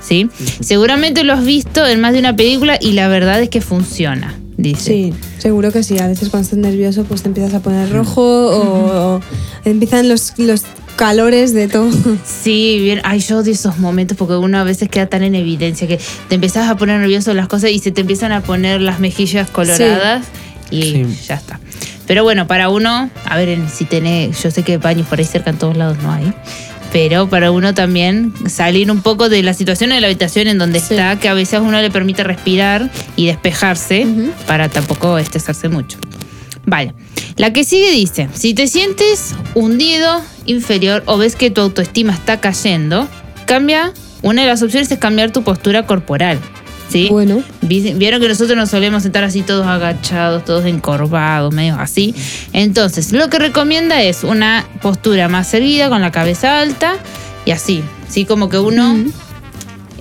¿Sí? 0.01 0.29
Seguramente 0.59 1.23
lo 1.23 1.33
has 1.33 1.43
visto 1.45 1.85
en 1.87 2.01
más 2.01 2.13
de 2.13 2.19
una 2.19 2.35
película 2.35 2.77
y 2.79 2.91
la 2.91 3.07
verdad 3.07 3.41
es 3.41 3.49
que 3.49 3.61
funciona. 3.61 4.37
Dice. 4.55 4.83
Sí, 4.91 5.13
seguro 5.39 5.71
que 5.71 5.81
sí. 5.81 5.97
A 5.97 6.07
veces 6.07 6.29
cuando 6.29 6.43
estás 6.45 6.59
nervioso, 6.59 7.03
pues 7.05 7.23
te 7.23 7.29
empiezas 7.29 7.55
a 7.55 7.59
poner 7.61 7.89
rojo 7.91 8.21
o, 8.21 9.15
o 9.15 9.21
empiezan 9.65 10.07
los, 10.07 10.33
los 10.37 10.61
calores 10.95 11.53
de 11.53 11.67
todo. 11.67 11.89
Sí, 12.25 12.79
bien. 12.81 13.01
Ay, 13.03 13.19
yo 13.19 13.37
odio 13.39 13.51
esos 13.53 13.77
momentos 13.79 14.17
porque 14.17 14.35
uno 14.35 14.57
a 14.59 14.63
veces 14.63 14.89
queda 14.89 15.07
tan 15.07 15.23
en 15.23 15.35
evidencia 15.35 15.87
que 15.87 15.99
te 16.29 16.35
empezás 16.35 16.69
a 16.69 16.77
poner 16.77 16.99
nervioso 16.99 17.33
las 17.33 17.47
cosas 17.47 17.71
y 17.71 17.79
se 17.79 17.91
te 17.91 18.01
empiezan 18.01 18.31
a 18.31 18.41
poner 18.41 18.81
las 18.81 18.99
mejillas 18.99 19.49
coloradas 19.49 20.25
y 20.71 20.81
Sí. 20.83 21.05
ya 21.27 21.35
está. 21.35 21.59
Pero 22.07 22.23
bueno, 22.23 22.47
para 22.47 22.69
uno, 22.69 23.09
a 23.25 23.37
ver, 23.37 23.49
en- 23.49 23.69
si 23.69 23.85
tenés, 23.85 24.41
yo 24.43 24.51
sé 24.51 24.63
que 24.63 24.77
baños 24.77 25.07
por 25.07 25.19
ahí 25.19 25.25
cerca 25.25 25.49
en 25.51 25.57
todos 25.57 25.77
lados 25.77 25.97
no 26.03 26.11
hay, 26.11 26.33
pero 26.91 27.29
para 27.29 27.49
uno 27.51 27.73
también 27.73 28.33
salir 28.47 28.91
un 28.91 29.01
poco 29.01 29.29
de 29.29 29.41
la 29.41 29.53
situación 29.53 29.89
de 29.91 30.01
la 30.01 30.07
habitación 30.07 30.47
en 30.47 30.57
donde 30.57 30.79
Sí. 30.79 30.93
está, 30.95 31.17
que 31.19 31.29
a 31.29 31.33
veces 31.33 31.59
uno 31.61 31.81
le 31.81 31.89
permite 31.91 32.23
respirar 32.23 32.91
y 33.15 33.27
despejarse 33.27 34.05
para 34.47 34.67
tampoco 34.69 35.17
estresarse 35.17 35.69
mucho. 35.69 35.97
Vale. 36.65 36.93
La 37.37 37.51
que 37.53 37.63
sigue 37.63 37.91
dice, 37.91 38.29
si 38.33 38.53
te 38.53 38.67
sientes 38.67 39.33
hundido, 39.55 40.21
inferior 40.45 41.03
o 41.07 41.17
ves 41.17 41.35
que 41.35 41.49
tu 41.49 41.61
autoestima 41.61 42.13
está 42.13 42.39
cayendo, 42.39 43.07
cambia, 43.45 43.91
una 44.21 44.43
de 44.43 44.47
las 44.47 44.61
opciones 44.61 44.91
es 44.91 44.99
cambiar 44.99 45.31
tu 45.31 45.43
postura 45.43 45.85
corporal. 45.85 46.39
¿Sí? 46.89 47.07
Bueno. 47.09 47.41
Vi- 47.61 47.93
Vieron 47.93 48.21
que 48.21 48.27
nosotros 48.27 48.55
nos 48.55 48.69
solemos 48.69 49.01
sentar 49.01 49.23
así 49.23 49.41
todos 49.41 49.65
agachados, 49.65 50.45
todos 50.45 50.65
encorvados, 50.65 51.51
medio 51.51 51.75
así. 51.75 52.13
Entonces, 52.51 53.11
lo 53.13 53.29
que 53.31 53.39
recomienda 53.39 54.03
es 54.03 54.23
una 54.23 54.67
postura 54.81 55.27
más 55.27 55.51
erguida, 55.55 55.89
con 55.89 56.01
la 56.01 56.11
cabeza 56.11 56.59
alta 56.59 56.97
y 57.45 57.51
así. 57.51 57.81
Sí, 58.09 58.25
como 58.25 58.47
que 58.47 58.59
uno 58.59 58.95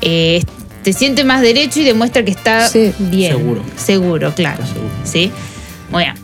eh, 0.02 0.42
te 0.82 0.92
siente 0.92 1.24
más 1.24 1.40
derecho 1.40 1.80
y 1.80 1.84
demuestra 1.84 2.24
que 2.26 2.32
está 2.32 2.68
Sí. 2.68 2.92
bien. 2.98 3.32
Seguro. 3.38 3.62
Seguro, 3.76 4.34
claro. 4.34 4.66
Seguro. 4.66 4.90
¿Sí? 5.04 5.30
Muy 5.90 6.02
bien. 6.04 6.14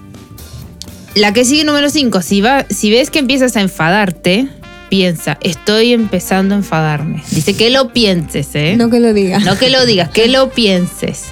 La 1.19 1.33
que 1.33 1.45
sigue 1.45 1.65
número 1.65 1.91
5. 1.91 2.23
Si, 2.23 2.41
va, 2.41 2.65
si 2.71 2.93
ves 2.93 3.11
que 3.11 3.19
empiezas 3.19 3.57
a 3.57 3.61
enfadarte, 3.61 4.47
piensa, 4.89 5.37
estoy 5.41 5.93
empezando 5.93 6.55
a 6.55 6.59
enfadarme. 6.59 7.25
Dice 7.33 7.55
que 7.55 7.71
lo 7.71 7.93
pienses, 7.93 8.51
¿eh? 8.55 8.77
No 8.77 8.89
que 8.89 9.01
lo 9.01 9.13
diga. 9.13 9.41
No 9.41 9.59
que 9.59 9.69
lo 9.69 9.85
digas, 9.85 10.11
que 10.11 10.29
lo 10.29 10.51
pienses. 10.51 11.25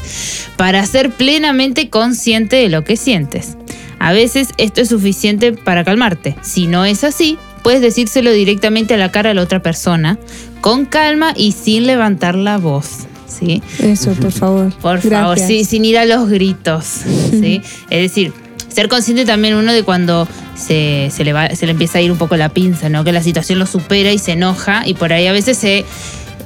Para 0.56 0.84
ser 0.86 1.10
plenamente 1.10 1.88
consciente 1.88 2.56
de 2.56 2.68
lo 2.68 2.82
que 2.82 2.96
sientes. 2.96 3.56
A 4.00 4.12
veces 4.12 4.48
esto 4.56 4.80
es 4.80 4.88
suficiente 4.88 5.52
para 5.52 5.84
calmarte. 5.84 6.34
Si 6.42 6.66
no 6.66 6.84
es 6.84 7.04
así, 7.04 7.38
puedes 7.62 7.80
decírselo 7.80 8.32
directamente 8.32 8.94
a 8.94 8.96
la 8.96 9.12
cara 9.12 9.30
a 9.30 9.34
la 9.34 9.42
otra 9.42 9.62
persona, 9.62 10.18
con 10.62 10.84
calma 10.84 11.32
y 11.36 11.52
sin 11.52 11.86
levantar 11.86 12.34
la 12.34 12.58
voz. 12.58 13.06
¿Sí? 13.28 13.62
Eso, 13.78 14.14
por 14.14 14.32
favor. 14.32 14.72
Por 14.80 15.00
favor, 15.00 15.38
sí, 15.38 15.64
sin 15.64 15.84
ir 15.84 15.96
a 15.96 16.06
los 16.06 16.28
gritos. 16.28 16.84
¿sí? 17.30 17.62
Es 17.90 18.00
decir, 18.00 18.32
ser 18.76 18.88
consciente 18.88 19.24
también 19.24 19.54
uno 19.54 19.72
de 19.72 19.82
cuando 19.82 20.28
se, 20.54 21.10
se 21.12 21.24
le 21.24 21.32
va, 21.32 21.48
se 21.50 21.66
le 21.66 21.72
empieza 21.72 21.98
a 21.98 22.00
ir 22.02 22.12
un 22.12 22.18
poco 22.18 22.36
la 22.36 22.48
pinza, 22.50 22.88
¿no? 22.88 23.02
Que 23.04 23.10
la 23.12 23.22
situación 23.22 23.58
lo 23.58 23.66
supera 23.66 24.12
y 24.12 24.18
se 24.18 24.32
enoja 24.32 24.86
y 24.86 24.94
por 24.94 25.12
ahí 25.12 25.26
a 25.26 25.32
veces 25.32 25.56
se, 25.58 25.84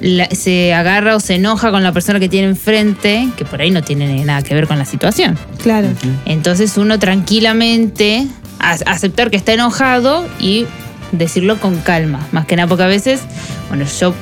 la- 0.00 0.28
se 0.30 0.72
agarra 0.72 1.16
o 1.16 1.20
se 1.20 1.34
enoja 1.34 1.70
con 1.70 1.82
la 1.82 1.92
persona 1.92 2.18
que 2.20 2.28
tiene 2.28 2.46
enfrente, 2.48 3.28
que 3.36 3.44
por 3.44 3.60
ahí 3.60 3.70
no 3.70 3.82
tiene 3.82 4.24
nada 4.24 4.42
que 4.42 4.54
ver 4.54 4.66
con 4.66 4.78
la 4.78 4.84
situación. 4.84 5.36
Claro. 5.62 5.88
Entonces 6.24 6.76
uno 6.78 6.98
tranquilamente 6.98 8.26
a- 8.58 8.78
aceptar 8.86 9.30
que 9.30 9.36
está 9.36 9.52
enojado 9.52 10.26
y 10.38 10.66
decirlo 11.12 11.58
con 11.58 11.76
calma. 11.80 12.20
Más 12.32 12.46
que 12.46 12.56
nada 12.56 12.68
porque 12.68 12.84
a 12.84 12.86
veces, 12.86 13.20
bueno, 13.68 13.84
yo, 14.00 14.14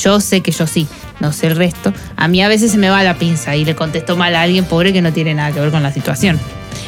yo 0.00 0.20
sé 0.20 0.40
que 0.42 0.52
yo 0.52 0.66
sí, 0.66 0.86
no 1.20 1.32
sé 1.32 1.48
el 1.48 1.56
resto. 1.56 1.92
A 2.16 2.28
mí 2.28 2.42
a 2.42 2.48
veces 2.48 2.70
se 2.72 2.78
me 2.78 2.90
va 2.90 3.02
la 3.02 3.18
pinza 3.18 3.56
y 3.56 3.64
le 3.64 3.74
contesto 3.74 4.16
mal 4.16 4.34
a 4.34 4.42
alguien 4.42 4.64
pobre 4.64 4.92
que 4.92 5.02
no 5.02 5.12
tiene 5.12 5.34
nada 5.34 5.52
que 5.52 5.60
ver 5.60 5.70
con 5.70 5.82
la 5.82 5.92
situación. 5.92 6.38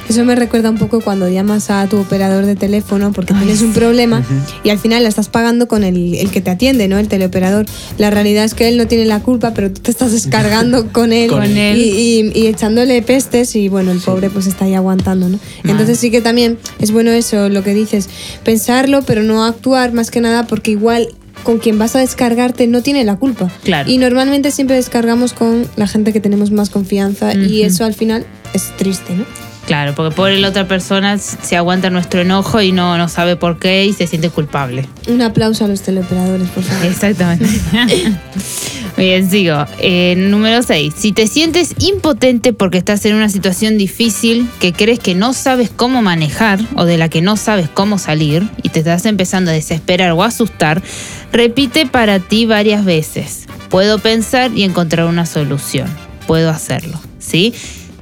Eso 0.08 0.24
me 0.24 0.34
recuerda 0.34 0.70
un 0.70 0.76
poco 0.78 1.00
cuando 1.00 1.28
llamas 1.28 1.70
a 1.70 1.86
tu 1.86 1.96
operador 1.98 2.44
de 2.44 2.56
teléfono 2.56 3.12
porque 3.12 3.32
tienes 3.32 3.62
un 3.62 3.72
problema 3.72 4.24
y 4.64 4.70
al 4.70 4.78
final 4.80 5.04
la 5.04 5.08
estás 5.08 5.28
pagando 5.28 5.68
con 5.68 5.84
el, 5.84 6.14
el 6.16 6.30
que 6.32 6.40
te 6.40 6.50
atiende, 6.50 6.88
¿no? 6.88 6.98
El 6.98 7.06
teleoperador. 7.06 7.64
La 7.96 8.10
realidad 8.10 8.44
es 8.44 8.54
que 8.54 8.66
él 8.68 8.76
no 8.76 8.88
tiene 8.88 9.04
la 9.04 9.20
culpa, 9.20 9.52
pero 9.54 9.70
tú 9.72 9.80
te 9.82 9.90
estás 9.92 10.10
descargando 10.10 10.88
con 10.92 11.12
él, 11.12 11.30
Con 11.30 11.44
él. 11.44 11.78
Y, 11.78 12.32
y- 12.34 12.40
y 12.40 12.46
echándole 12.48 13.00
pestes 13.02 13.54
y 13.54 13.68
bueno, 13.68 13.92
el 13.92 14.00
pobre 14.00 14.30
pues 14.30 14.48
está 14.48 14.64
ahí 14.64 14.74
aguantando, 14.74 15.28
¿no? 15.28 15.38
Entonces 15.62 16.00
sí 16.00 16.10
que 16.10 16.20
también 16.20 16.58
es 16.80 16.90
bueno 16.90 17.12
eso, 17.12 17.48
lo 17.48 17.62
que 17.62 17.72
dices, 17.72 18.08
pensarlo, 18.44 19.02
pero 19.02 19.22
no 19.22 19.44
actuar 19.44 19.92
más 19.92 20.10
que 20.10 20.20
nada 20.20 20.44
porque 20.44 20.72
igual 20.72 21.06
con 21.42 21.58
quien 21.58 21.78
vas 21.78 21.96
a 21.96 22.00
descargarte 22.00 22.66
no 22.66 22.82
tiene 22.82 23.04
la 23.04 23.16
culpa. 23.16 23.50
Claro. 23.64 23.90
Y 23.90 23.98
normalmente 23.98 24.50
siempre 24.50 24.76
descargamos 24.76 25.32
con 25.32 25.66
la 25.76 25.86
gente 25.86 26.12
que 26.12 26.20
tenemos 26.20 26.50
más 26.50 26.70
confianza 26.70 27.34
y 27.34 27.62
eso 27.62 27.84
al 27.84 27.94
final 27.94 28.26
es 28.54 28.76
triste, 28.76 29.14
¿no? 29.14 29.24
Claro, 29.70 29.94
porque 29.94 30.12
pobre 30.12 30.36
la 30.40 30.48
otra 30.48 30.66
persona 30.66 31.16
se 31.16 31.56
aguanta 31.56 31.90
nuestro 31.90 32.22
enojo 32.22 32.60
y 32.60 32.72
no, 32.72 32.98
no 32.98 33.08
sabe 33.08 33.36
por 33.36 33.60
qué 33.60 33.86
y 33.86 33.92
se 33.92 34.08
siente 34.08 34.28
culpable. 34.28 34.88
Un 35.06 35.22
aplauso 35.22 35.64
a 35.64 35.68
los 35.68 35.80
teleoperadores, 35.82 36.48
por 36.48 36.64
favor. 36.64 36.86
Exactamente. 36.86 37.46
Bien, 38.96 39.30
sigo. 39.30 39.64
Eh, 39.78 40.16
número 40.16 40.64
6. 40.64 40.92
Si 40.96 41.12
te 41.12 41.28
sientes 41.28 41.76
impotente 41.78 42.52
porque 42.52 42.78
estás 42.78 43.04
en 43.04 43.14
una 43.14 43.28
situación 43.28 43.78
difícil 43.78 44.50
que 44.58 44.72
crees 44.72 44.98
que 44.98 45.14
no 45.14 45.32
sabes 45.34 45.70
cómo 45.70 46.02
manejar 46.02 46.58
o 46.74 46.84
de 46.84 46.98
la 46.98 47.08
que 47.08 47.22
no 47.22 47.36
sabes 47.36 47.68
cómo 47.68 47.98
salir 47.98 48.50
y 48.64 48.70
te 48.70 48.80
estás 48.80 49.06
empezando 49.06 49.52
a 49.52 49.54
desesperar 49.54 50.10
o 50.10 50.24
asustar, 50.24 50.82
repite 51.30 51.86
para 51.86 52.18
ti 52.18 52.44
varias 52.44 52.84
veces. 52.84 53.46
Puedo 53.68 54.00
pensar 54.00 54.50
y 54.52 54.64
encontrar 54.64 55.06
una 55.06 55.26
solución. 55.26 55.86
Puedo 56.26 56.50
hacerlo. 56.50 57.00
¿Sí? 57.20 57.54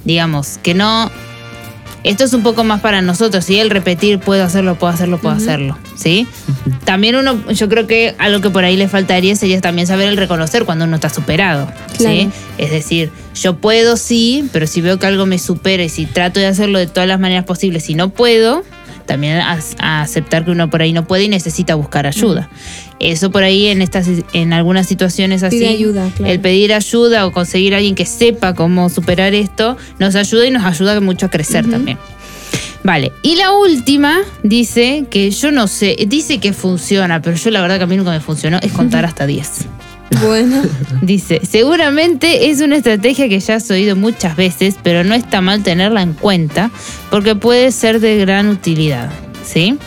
Digamos, 0.03 0.57
que 0.63 0.73
no 0.73 1.11
esto 2.03 2.23
es 2.23 2.33
un 2.33 2.43
poco 2.43 2.63
más 2.63 2.81
para 2.81 3.01
nosotros, 3.01 3.45
¿sí? 3.45 3.59
El 3.59 3.69
repetir, 3.69 4.19
puedo 4.19 4.43
hacerlo, 4.43 4.75
puedo 4.75 4.93
hacerlo, 4.93 5.17
puedo 5.17 5.35
hacerlo, 5.35 5.77
¿sí? 5.95 6.27
También 6.85 7.15
uno, 7.15 7.51
yo 7.51 7.69
creo 7.69 7.87
que 7.87 8.15
algo 8.17 8.41
que 8.41 8.49
por 8.49 8.63
ahí 8.63 8.77
le 8.77 8.87
faltaría 8.87 9.35
sería 9.35 9.59
también 9.61 9.87
saber 9.87 10.07
el 10.07 10.17
reconocer 10.17 10.65
cuando 10.65 10.85
uno 10.85 10.95
está 10.95 11.09
superado, 11.09 11.71
¿sí? 11.97 12.29
Es 12.57 12.71
decir, 12.71 13.11
yo 13.35 13.57
puedo 13.57 13.97
sí, 13.97 14.49
pero 14.51 14.67
si 14.67 14.81
veo 14.81 14.97
que 14.99 15.05
algo 15.07 15.25
me 15.25 15.39
supera 15.39 15.83
y 15.83 15.89
si 15.89 16.05
trato 16.05 16.39
de 16.39 16.47
hacerlo 16.47 16.79
de 16.79 16.87
todas 16.87 17.07
las 17.07 17.19
maneras 17.19 17.45
posibles 17.45 17.89
y 17.89 17.95
no 17.95 18.09
puedo, 18.09 18.63
también 19.09 19.39
a, 19.39 19.59
a 19.79 20.01
aceptar 20.01 20.45
que 20.45 20.51
uno 20.51 20.69
por 20.69 20.83
ahí 20.83 20.93
no 20.93 21.05
puede 21.07 21.23
y 21.23 21.29
necesita 21.29 21.73
buscar 21.73 22.05
ayuda. 22.05 22.47
Eso 22.99 23.31
por 23.31 23.41
ahí 23.43 23.65
en 23.65 23.81
estas 23.81 24.07
en 24.33 24.53
algunas 24.53 24.85
situaciones 24.85 25.41
así, 25.41 25.57
Pide 25.57 25.69
ayuda, 25.69 26.11
claro. 26.15 26.31
el 26.31 26.39
pedir 26.39 26.73
ayuda 26.73 27.25
o 27.25 27.31
conseguir 27.31 27.73
a 27.73 27.77
alguien 27.77 27.95
que 27.95 28.05
sepa 28.05 28.53
cómo 28.53 28.87
superar 28.89 29.33
esto 29.33 29.77
nos 29.97 30.15
ayuda 30.15 30.45
y 30.45 30.51
nos 30.51 30.63
ayuda 30.63 30.99
mucho 31.01 31.25
a 31.25 31.29
crecer 31.29 31.67
también. 31.67 31.97
Vale, 32.83 33.11
y 33.23 33.35
la 33.35 33.51
última 33.51 34.19
dice 34.43 35.05
que 35.09 35.31
yo 35.31 35.51
no 35.51 35.67
sé, 35.67 35.97
dice 36.07 36.37
que 36.37 36.53
funciona, 36.53 37.19
pero 37.21 37.35
yo 37.35 37.49
la 37.49 37.61
verdad 37.61 37.77
que 37.77 37.83
a 37.83 37.87
mí 37.87 37.97
nunca 37.97 38.11
me 38.11 38.19
funcionó, 38.19 38.59
es 38.61 38.71
contar 38.71 39.05
hasta 39.09 39.25
10. 39.25 39.65
Bueno, 40.25 40.61
Dice, 41.01 41.41
seguramente 41.49 42.49
es 42.49 42.61
una 42.61 42.77
estrategia 42.77 43.29
que 43.29 43.39
ya 43.39 43.55
has 43.55 43.69
oído 43.69 43.95
muchas 43.95 44.35
veces, 44.35 44.75
pero 44.81 45.03
no 45.03 45.15
está 45.15 45.41
mal 45.41 45.63
tenerla 45.63 46.01
en 46.01 46.13
cuenta 46.13 46.71
porque 47.09 47.35
puede 47.35 47.71
ser 47.71 47.99
de 47.99 48.17
gran 48.17 48.49
utilidad. 48.49 49.09
¿Sí? 49.45 49.79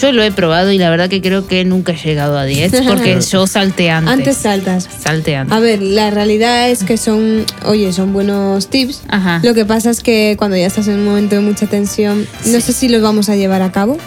Yo 0.00 0.12
lo 0.12 0.22
he 0.22 0.30
probado 0.30 0.70
y 0.70 0.78
la 0.78 0.88
verdad 0.88 1.08
que 1.08 1.20
creo 1.20 1.48
que 1.48 1.64
nunca 1.64 1.90
he 1.90 1.96
llegado 1.96 2.38
a 2.38 2.44
10 2.44 2.82
porque 2.86 3.20
yo 3.30 3.48
salté 3.48 3.90
antes. 3.90 4.12
antes 4.12 4.36
saltas. 4.36 4.88
Salté 5.02 5.34
antes. 5.34 5.56
A 5.56 5.58
ver, 5.58 5.82
la 5.82 6.10
realidad 6.10 6.70
es 6.70 6.84
que 6.84 6.96
son, 6.96 7.44
oye, 7.64 7.92
son 7.92 8.12
buenos 8.12 8.68
tips. 8.68 9.02
Ajá. 9.08 9.40
Lo 9.42 9.54
que 9.54 9.64
pasa 9.64 9.90
es 9.90 10.02
que 10.02 10.36
cuando 10.38 10.56
ya 10.56 10.66
estás 10.66 10.86
en 10.86 11.00
un 11.00 11.04
momento 11.04 11.34
de 11.34 11.40
mucha 11.40 11.66
tensión, 11.66 12.28
no 12.46 12.60
sé 12.60 12.72
si 12.72 12.88
los 12.88 13.02
vamos 13.02 13.28
a 13.28 13.34
llevar 13.34 13.62
a 13.62 13.72
cabo. 13.72 13.98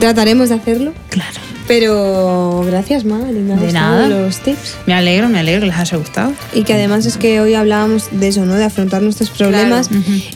Trataremos 0.00 0.48
de 0.48 0.56
hacerlo. 0.56 0.92
Claro. 1.10 1.38
Pero 1.66 2.62
gracias, 2.66 3.04
Magali, 3.04 3.40
me 3.40 3.56
De 3.56 3.72
nada. 3.72 4.08
los 4.08 4.38
tips. 4.40 4.76
Me 4.86 4.94
alegro, 4.94 5.28
me 5.28 5.38
alegro 5.38 5.60
que 5.62 5.66
les 5.68 5.76
haya 5.76 5.96
gustado. 5.96 6.32
Y 6.52 6.62
que 6.64 6.74
además 6.74 7.06
es 7.06 7.16
que 7.16 7.40
hoy 7.40 7.54
hablábamos 7.54 8.08
de 8.12 8.28
eso, 8.28 8.44
¿no? 8.44 8.54
De 8.54 8.64
afrontar 8.64 9.02
nuestros 9.02 9.30
problemas. 9.30 9.88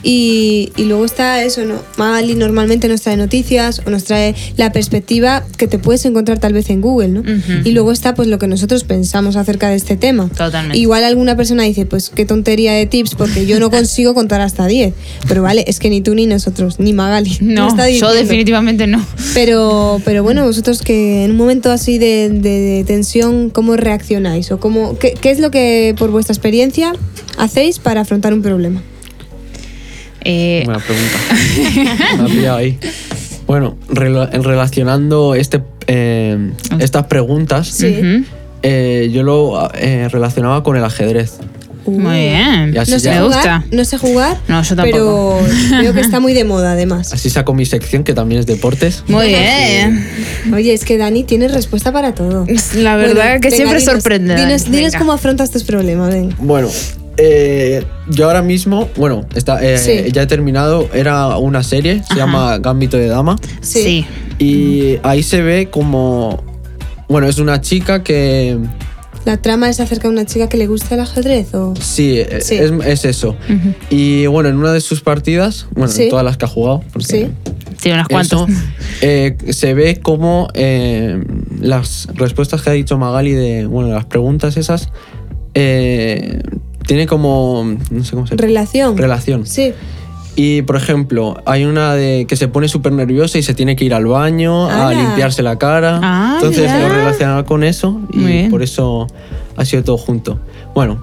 Y, 0.03 0.73
y 0.77 0.85
luego 0.85 1.05
está 1.05 1.43
eso, 1.43 1.65
¿no? 1.65 1.75
Magali 1.97 2.35
normalmente 2.35 2.89
nos 2.89 3.03
trae 3.03 3.17
noticias 3.17 3.83
o 3.87 3.91
nos 3.91 4.05
trae 4.05 4.35
la 4.57 4.73
perspectiva 4.73 5.45
que 5.57 5.67
te 5.69 5.79
puedes 5.79 6.05
encontrar 6.07 6.39
tal 6.39 6.53
vez 6.53 6.71
en 6.71 6.81
Google, 6.81 7.09
¿no? 7.09 7.23
Y 7.65 7.73
luego 7.73 7.93
está 7.93 8.15
pues 8.15 8.29
lo 8.29 8.39
que 8.39 8.47
nosotros 8.47 8.85
pensamos 8.85 9.37
acerca 9.37 9.69
de 9.69 9.77
este 9.77 9.97
tema. 9.97 10.29
Totalmente. 10.29 10.79
Igual 10.79 11.05
alguna 11.05 11.37
persona 11.37 11.65
dice, 11.65 11.85
pues 11.87 12.11
qué 12.11 12.25
tontería 12.25 12.73
de 12.73 12.87
tips 12.87 13.15
porque 13.15 13.47
yo 13.47 13.61
no 13.61 13.71
consigo 13.79 14.15
contar 14.15 14.41
hasta 14.41 14.67
10. 14.67 14.95
Pero 15.29 15.43
vale, 15.43 15.65
es 15.67 15.79
que 15.79 15.91
ni 15.91 16.01
tú 16.01 16.15
ni 16.15 16.27
nosotros, 16.27 16.79
ni 16.81 16.93
Magali. 16.93 17.37
No, 17.41 17.69
está 17.69 17.91
yo 17.91 18.13
definitivamente 18.13 18.87
no. 18.87 19.05
Pero, 19.35 20.01
pero 20.05 20.23
bueno, 20.23 20.45
vosotros 20.45 20.83
que 20.83 21.18
en 21.25 21.31
un 21.33 21.37
momento 21.37 21.71
así 21.71 21.99
de, 21.99 22.29
de- 22.31 22.61
de 22.61 22.85
tensión, 22.87 23.51
¿cómo 23.51 23.77
reaccionáis? 23.77 24.51
¿O 24.53 24.59
cómo, 24.61 24.99
qué, 24.99 25.15
qué 25.21 25.31
es 25.31 25.39
lo 25.41 25.51
que 25.51 25.95
por 25.99 26.11
vuestra 26.11 26.33
experiencia 26.33 26.93
hacéis 27.37 27.79
para 27.79 28.01
afrontar 28.03 28.33
un 28.35 28.43
problema? 28.43 28.83
Eh, 30.25 30.63
Buena 30.65 30.81
pregunta. 30.81 31.19
Me 32.19 32.23
ha 32.23 32.27
pillado 32.27 32.57
ahí. 32.59 32.79
Bueno, 33.47 33.77
rela- 33.89 34.31
relacionando 34.43 35.35
este, 35.35 35.63
eh, 35.87 36.51
estas 36.81 37.07
preguntas, 37.07 37.69
Sí. 37.69 38.25
eh, 38.63 39.11
yo 39.13 39.23
lo 39.23 39.71
eh, 39.75 40.09
relacionaba 40.11 40.63
con 40.63 40.77
el 40.77 40.85
ajedrez. 40.85 41.39
Muy 41.91 42.17
bien. 42.19 42.73
Y 42.75 42.79
así 42.79 42.93
No 42.93 42.99
sé, 42.99 43.05
ya- 43.07 43.21
jugar, 43.23 43.25
gusta. 43.37 43.65
no 43.71 43.85
sé 43.85 43.99
jugar, 43.99 44.37
No, 44.49 44.63
yo 44.63 44.77
pero 44.77 45.39
veo 45.81 45.93
que 45.95 46.01
está 46.01 46.21
muy 46.21 46.35
de 46.35 46.45
moda 46.45 46.73
además. 46.73 47.13
Así 47.13 47.31
saco 47.31 47.55
mi 47.55 47.65
sección, 47.67 48.05
que 48.05 48.15
también 48.15 48.41
es 48.41 48.47
deportes. 48.47 49.05
Muy 49.09 49.29
bien. 49.29 50.07
Oye, 50.53 50.73
es 50.75 50.85
que 50.85 50.97
Dani 50.99 51.25
tienes 51.25 51.53
respuesta 51.53 51.93
para 51.93 52.15
todo. 52.15 52.47
La 52.77 52.97
verdad 52.97 53.15
Bueno, 53.15 53.41
que 53.41 53.49
venga, 53.51 53.57
siempre 53.57 53.79
dinos, 53.79 53.93
sorprende. 53.95 54.35
Dinos, 54.37 54.65
Dani. 54.65 54.77
dinos 54.77 54.93
Venga. 54.93 54.99
cómo 54.99 55.13
afrontas 55.13 55.51
tus 55.51 55.65
problemas, 55.65 56.13
ven. 56.13 56.35
Bueno, 56.39 56.69
eh, 57.17 57.85
yo 58.09 58.27
ahora 58.27 58.43
mismo, 58.43 58.89
bueno, 58.97 59.27
está, 59.35 59.63
eh, 59.65 59.79
Sí. 59.79 60.13
ya 60.13 60.23
he 60.23 60.27
terminado, 60.27 60.89
era 60.95 61.37
una 61.39 61.63
serie, 61.63 61.97
se 61.99 62.13
Ajá. 62.13 62.17
llama 62.17 62.59
Gambito 62.59 62.97
de 62.97 63.09
Dama, 63.09 63.37
Sí. 63.61 63.83
Sí. 63.83 64.07
y 64.39 64.99
ahí 65.03 65.23
se 65.23 65.43
ve 65.43 65.69
como, 65.71 66.43
bueno, 67.09 67.27
es 67.29 67.39
una 67.39 67.61
chica 67.61 68.03
que, 68.05 68.57
¿La 69.29 69.37
trama 69.37 69.69
es 69.69 69.79
acerca 69.79 70.09
de 70.09 70.15
una 70.15 70.25
chica 70.25 70.49
que 70.49 70.57
le 70.57 70.67
gusta 70.67 70.95
el 70.95 71.03
ajedrez 71.03 71.55
o...? 71.55 71.75
sí, 71.79 72.19
eh, 72.19 72.39
Sí. 72.41 72.55
Es, 72.55 72.73
es 72.87 73.05
eso. 73.05 73.37
Y 73.91 74.25
bueno, 74.27 74.49
en 74.49 74.57
una 74.57 74.73
de 74.73 74.81
sus 74.81 75.03
partidas, 75.03 75.67
bueno, 75.75 75.93
Sí. 75.93 76.05
en 76.05 76.09
todas 76.09 76.25
las 76.25 76.39
que 76.39 76.47
ha 76.47 76.49
jugado, 76.49 76.83
porque 76.95 77.07
Sí. 77.07 77.29
Sí, 77.79 77.91
unas 77.91 78.09
cuantas. 78.09 78.41
eh, 79.03 79.37
se 79.51 79.75
ve 79.75 80.01
como 80.01 80.49
eh, 80.55 81.23
las 81.61 82.09
respuestas 82.15 82.63
que 82.63 82.71
ha 82.71 82.73
dicho 82.73 82.97
Magali 82.97 83.33
de, 83.33 83.67
bueno, 83.67 83.91
las 83.91 84.07
preguntas 84.07 84.57
esas, 84.57 84.89
eh, 85.53 86.41
tiene 86.87 87.07
como, 87.07 87.77
no 87.91 88.05
sé 88.05 88.13
cómo 88.13 88.27
se 88.27 88.31
llama. 88.35 88.47
Relación. 88.47 88.97
Relación. 88.97 89.47
Sí. 89.47 89.75
Y 90.41 90.63
por 90.63 90.77
ejemplo, 90.77 91.43
hay 91.47 91.65
una 91.65 91.95
de 91.95 92.25
que 92.29 92.37
se 92.37 92.47
pone 92.47 92.69
súper 92.69 92.93
nerviosa 92.93 93.39
y 93.39 93.43
se 93.43 93.55
tiene 93.55 93.75
que 93.75 93.85
ir 93.85 93.93
al 93.93 94.07
baño 94.07 94.69
a 94.71 94.95
limpiarse 94.95 95.43
la 95.43 95.59
cara. 95.59 95.99
Ah, 96.01 96.35
Entonces 96.37 96.71
mira. 96.73 96.87
lo 96.87 96.95
relacionaba 96.95 97.45
con 97.45 97.65
eso 97.65 98.01
y 98.13 98.49
por 98.49 98.63
eso 98.63 99.09
ha 99.57 99.65
sido 99.65 99.83
todo 99.83 99.99
junto. 99.99 100.39
Bueno, 100.77 101.03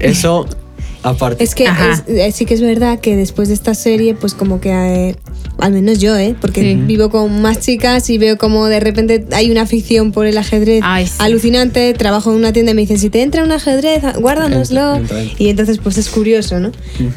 eso 0.00 0.46
aparte. 1.02 1.42
Es 1.42 1.54
que 1.54 1.64
es- 1.64 2.04
eh, 2.08 2.30
sí 2.30 2.44
que 2.44 2.52
es 2.52 2.60
verdad 2.60 3.00
que 3.00 3.16
después 3.16 3.48
de 3.48 3.54
esta 3.54 3.74
serie, 3.74 4.14
pues 4.14 4.34
como 4.34 4.60
que, 4.60 4.70
eh, 4.70 5.16
al 5.58 5.72
menos 5.72 5.98
yo, 6.00 6.16
¿eh? 6.16 6.34
Porque 6.40 6.60
Sí. 6.62 6.74
vivo 6.74 7.08
con 7.10 7.40
más 7.42 7.60
chicas 7.60 8.08
y 8.10 8.18
veo 8.18 8.36
como 8.38 8.66
de 8.66 8.80
repente 8.80 9.26
hay 9.32 9.50
una 9.50 9.62
afición 9.62 10.10
por 10.10 10.26
el 10.26 10.36
ajedrez 10.38 10.80
Ay, 10.82 11.06
sí. 11.06 11.12
alucinante. 11.18 11.92
Trabajo 11.94 12.30
en 12.30 12.36
una 12.38 12.52
tienda 12.52 12.72
y 12.72 12.74
me 12.74 12.80
dicen, 12.80 12.98
si 12.98 13.10
te 13.10 13.22
entra 13.22 13.44
un 13.44 13.52
ajedrez, 13.52 14.02
guárdanoslo. 14.18 14.96
Entra, 14.96 15.20
entra, 15.20 15.22
entra. 15.22 15.36
Y 15.44 15.48
entonces 15.50 15.78
pues 15.78 15.98
es 15.98 16.08
curioso, 16.08 16.58
¿no? 16.58 16.72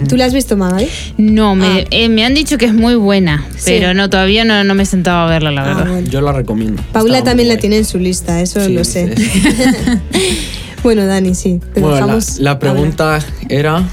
¿Tú 0.07 0.15
la 0.17 0.25
has 0.25 0.33
visto, 0.33 0.55
Magali? 0.57 0.87
No, 1.17 1.55
me, 1.55 1.65
Ah. 1.65 1.85
eh, 1.91 2.09
me 2.09 2.23
han 2.25 2.33
dicho 2.35 2.57
que 2.57 2.65
es 2.65 2.73
muy 2.73 2.95
buena, 2.95 3.45
Sí. 3.57 3.63
pero 3.65 3.93
no, 3.93 4.09
todavía 4.09 4.45
no, 4.45 4.63
no 4.63 4.75
me 4.75 4.83
he 4.83 4.85
sentado 4.85 5.19
a 5.19 5.29
verla, 5.29 5.51
la 5.51 5.61
Ah, 5.63 5.67
verdad. 5.67 5.91
bueno. 5.91 6.07
Yo 6.09 6.21
la 6.21 6.31
recomiendo. 6.33 6.83
Paula 6.91 7.17
Está 7.19 7.31
también 7.31 7.49
la 7.49 7.57
tiene 7.57 7.77
en 7.77 7.85
su 7.85 7.97
lista, 7.97 8.41
eso 8.41 8.63
Sí, 8.63 8.73
lo 8.73 8.83
sé. 8.83 9.15
bueno, 10.83 11.05
Dani, 11.07 11.33
sí. 11.35 11.59
Te 11.73 11.79
Bueno, 11.81 11.89
la, 11.89 11.95
dejamos 12.05 12.39
la 12.39 12.51
hablar. 12.51 12.59
pregunta 12.73 13.19
era, 13.49 13.83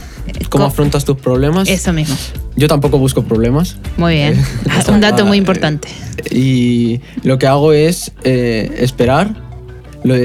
¿cómo 0.50 0.64
afrontas 0.66 1.04
tus 1.04 1.16
problemas? 1.16 1.68
Eso 1.68 1.92
mismo. 1.92 2.16
Yo 2.56 2.68
tampoco 2.68 2.98
busco 2.98 3.22
problemas. 3.24 3.76
Muy 3.96 4.14
bien. 4.14 4.34
Eh, 4.34 4.90
Un 4.92 5.00
dato 5.00 5.24
muy 5.24 5.36
eh, 5.38 5.40
importante. 5.40 5.88
Y 6.30 7.00
lo 7.22 7.38
que 7.38 7.46
hago 7.46 7.72
es 7.72 8.12
eh, 8.24 8.70
esperar. 8.78 9.34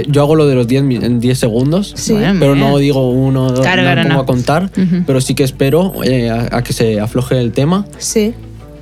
Yo 0.08 0.22
hago 0.24 0.36
lo 0.36 0.48
de 0.48 0.56
los 0.56 0.68
10 0.68 0.84
mi- 0.84 0.96
en 0.96 1.20
10 1.20 1.38
segundos. 1.38 1.94
Sí. 1.96 2.16
Pero 2.40 2.56
no 2.56 2.78
digo 2.80 3.10
uno, 3.12 3.52
dos, 3.52 3.60
Claro, 3.62 3.84
no 3.84 3.92
claro, 3.92 4.02
pongo 4.04 4.16
no. 4.16 4.22
a 4.22 4.26
contar. 4.26 4.72
Pero 5.06 5.22
sí 5.22 5.36
que 5.36 5.44
espero 5.44 5.94
eh, 6.04 6.30
a, 6.30 6.58
a 6.58 6.64
que 6.64 6.74
se 6.74 7.00
afloje 7.00 7.40
el 7.40 7.52
tema. 7.52 7.86
Sí, 8.00 8.34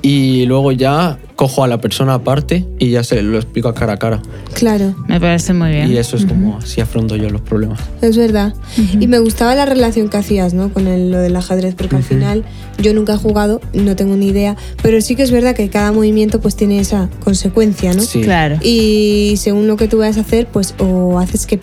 Y 0.08 0.46
luego 0.46 0.70
ya 0.70 1.18
cojo 1.34 1.64
a 1.64 1.68
la 1.68 1.80
persona 1.80 2.14
aparte 2.14 2.64
y 2.78 2.90
ya 2.90 3.02
se 3.02 3.20
lo 3.22 3.36
explico 3.36 3.68
a 3.68 3.74
cara 3.74 3.94
a 3.94 3.96
cara. 3.98 4.22
claro. 4.54 4.94
Me 5.08 5.18
parece 5.20 5.52
muy 5.52 5.70
bien. 5.70 5.90
Y 5.92 5.96
eso 5.96 6.16
es 6.16 6.24
como 6.26 6.58
así 6.58 6.80
afronto 6.80 7.16
yo 7.16 7.28
los 7.28 7.40
problemas. 7.40 7.80
Es 8.02 8.16
verdad. 8.16 8.54
Y 9.00 9.06
me 9.08 9.18
gustaba 9.18 9.54
la 9.56 9.66
relación 9.66 10.08
que 10.08 10.16
hacías, 10.16 10.54
¿no? 10.54 10.72
Con 10.72 10.86
el- 10.86 11.10
lo 11.10 11.18
del 11.18 11.34
ajedrez, 11.34 11.74
porque 11.74 11.96
al 11.96 12.04
final 12.04 12.44
yo 12.78 12.94
nunca 12.94 13.14
he 13.14 13.16
jugado, 13.16 13.60
no 13.74 13.96
tengo 13.96 14.14
ni 14.16 14.28
idea, 14.28 14.56
pero 14.80 15.00
sí 15.00 15.16
que 15.16 15.24
es 15.24 15.30
verdad 15.32 15.56
que 15.56 15.68
cada 15.70 15.90
movimiento 15.92 16.40
pues 16.40 16.54
tiene 16.54 16.78
esa 16.78 17.10
consecuencia, 17.24 17.92
¿no? 17.92 18.02
Sí. 18.02 18.20
Claro. 18.22 18.58
Y 18.62 19.34
según 19.38 19.66
lo 19.66 19.76
que 19.76 19.88
tú 19.88 19.98
vayas 19.98 20.18
a 20.18 20.20
hacer, 20.20 20.46
pues 20.46 20.74
o 20.78 21.18
haces 21.18 21.46
que 21.46 21.58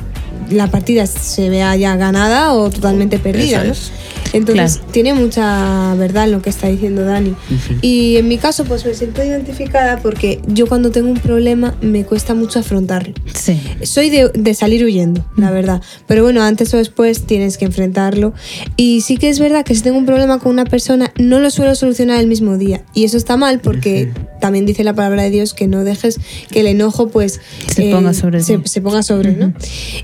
la 0.50 0.68
partida 0.68 1.06
se 1.08 1.50
vea 1.50 1.76
ya 1.76 1.96
ganada 1.96 2.54
o 2.54 2.70
totalmente 2.70 3.20
perdida, 3.20 3.64
¿no? 3.64 3.72
es. 3.72 3.92
Entonces 4.34 4.78
Claro. 4.78 4.92
tiene 4.92 5.14
mucha 5.14 5.94
verdad 5.96 6.24
en 6.26 6.32
lo 6.32 6.42
que 6.42 6.50
está 6.50 6.68
diciendo 6.68 7.04
Dani. 7.06 7.36
Y 7.82 8.18
en 8.18 8.28
mi 8.28 8.38
caso, 8.38 8.66
pues 8.66 8.84
me 8.84 8.94
siento 8.96 9.24
identificada 9.24 10.00
porque 10.02 10.42
yo 10.48 10.66
cuando 10.66 10.90
tengo 10.90 11.10
un 11.12 11.20
problema 11.20 11.76
me 11.82 12.04
cuesta 12.04 12.34
mucho 12.34 12.60
afrontarlo. 12.60 13.14
Sí. 13.34 13.62
Soy 13.84 14.10
de, 14.10 14.30
de 14.34 14.54
salir 14.56 14.84
huyendo, 14.84 15.24
la 15.38 15.52
verdad. 15.52 15.82
Pero 16.08 16.24
bueno, 16.24 16.42
antes 16.42 16.74
o 16.74 16.78
después 16.78 17.24
tienes 17.28 17.58
que 17.58 17.66
enfrentarlo. 17.66 18.34
Y 18.76 19.02
sí 19.02 19.18
que 19.18 19.30
es 19.30 19.40
verdad 19.40 19.64
que 19.64 19.76
si 19.76 19.82
tengo 19.82 20.00
un 20.00 20.06
problema 20.06 20.40
con 20.40 20.52
una 20.52 20.66
persona, 20.66 21.12
no 21.18 21.40
lo 21.40 21.52
suelo 21.52 21.76
solucionar 21.76 22.20
el 22.20 22.28
mismo 22.28 22.58
día. 22.58 22.84
Y 22.96 23.04
eso 23.04 23.18
está 23.18 23.38
mal 23.38 23.60
porque 23.60 24.12
también 24.42 24.66
dice 24.66 24.84
la 24.84 24.94
palabra 24.94 25.24
de 25.24 25.30
Dios 25.30 25.54
que 25.54 25.68
no 25.68 25.84
dejes 25.84 26.20
que 26.50 26.62
el 26.62 26.68
enojo 26.68 27.08
pues 27.08 27.40
Se 27.68 27.92
ponga 27.92 28.14
sobre 28.14 28.42
se, 28.42 28.60
se 28.66 28.82
ponga 28.82 29.04
sobre, 29.04 29.32
¿no? 29.34 29.54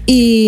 Y, 0.06 0.39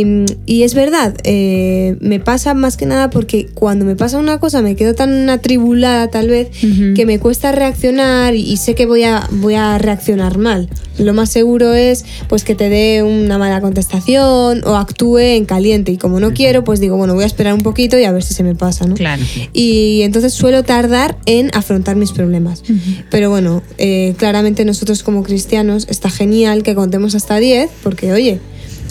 y 0.45 0.63
es 0.63 0.73
verdad, 0.73 1.15
eh, 1.23 1.95
me 1.99 2.19
pasa 2.19 2.53
más 2.53 2.77
que 2.77 2.85
nada 2.85 3.09
porque 3.09 3.47
cuando 3.53 3.85
me 3.85 3.95
pasa 3.95 4.17
una 4.17 4.39
cosa 4.39 4.61
me 4.61 4.75
quedo 4.75 4.93
tan 4.93 5.29
atribulada 5.29 6.07
tal 6.09 6.29
vez 6.29 6.49
que 6.95 7.05
me 7.05 7.19
cuesta 7.19 7.51
reaccionar 7.51 8.35
y, 8.35 8.41
y 8.41 8.57
sé 8.57 8.75
que 8.75 8.85
voy 8.85 9.03
a, 9.03 9.27
voy 9.31 9.55
a 9.55 9.77
reaccionar 9.77 10.37
mal. 10.37 10.69
Lo 10.97 11.13
más 11.13 11.29
seguro 11.29 11.73
es 11.73 12.05
pues 12.27 12.43
que 12.43 12.53
te 12.53 12.69
dé 12.69 13.01
una 13.01 13.37
mala 13.37 13.61
contestación 13.61 14.61
o 14.65 14.75
actúe 14.75 15.19
en 15.19 15.45
caliente 15.45 15.91
y 15.91 15.97
como 15.97 16.19
no 16.19 16.31
quiero 16.33 16.63
pues 16.63 16.79
digo 16.79 16.97
bueno 16.97 17.15
voy 17.15 17.23
a 17.23 17.27
esperar 17.27 17.53
un 17.53 17.61
poquito 17.61 17.97
y 17.97 18.03
a 18.03 18.11
ver 18.11 18.23
si 18.23 18.33
se 18.33 18.43
me 18.43 18.55
pasa, 18.55 18.85
¿no? 18.85 18.95
Claro. 18.95 19.23
Y 19.53 20.01
entonces 20.03 20.33
suelo 20.33 20.63
tardar 20.63 21.17
en 21.25 21.49
afrontar 21.53 21.95
mis 21.95 22.11
problemas. 22.11 22.63
Pero 23.09 23.29
bueno, 23.29 23.63
eh, 23.77 24.13
claramente 24.17 24.65
nosotros 24.65 25.03
como 25.03 25.23
cristianos 25.23 25.87
está 25.89 26.09
genial 26.09 26.63
que 26.63 26.75
contemos 26.75 27.15
hasta 27.15 27.37
10, 27.37 27.69
porque 27.83 28.11
oye, 28.13 28.39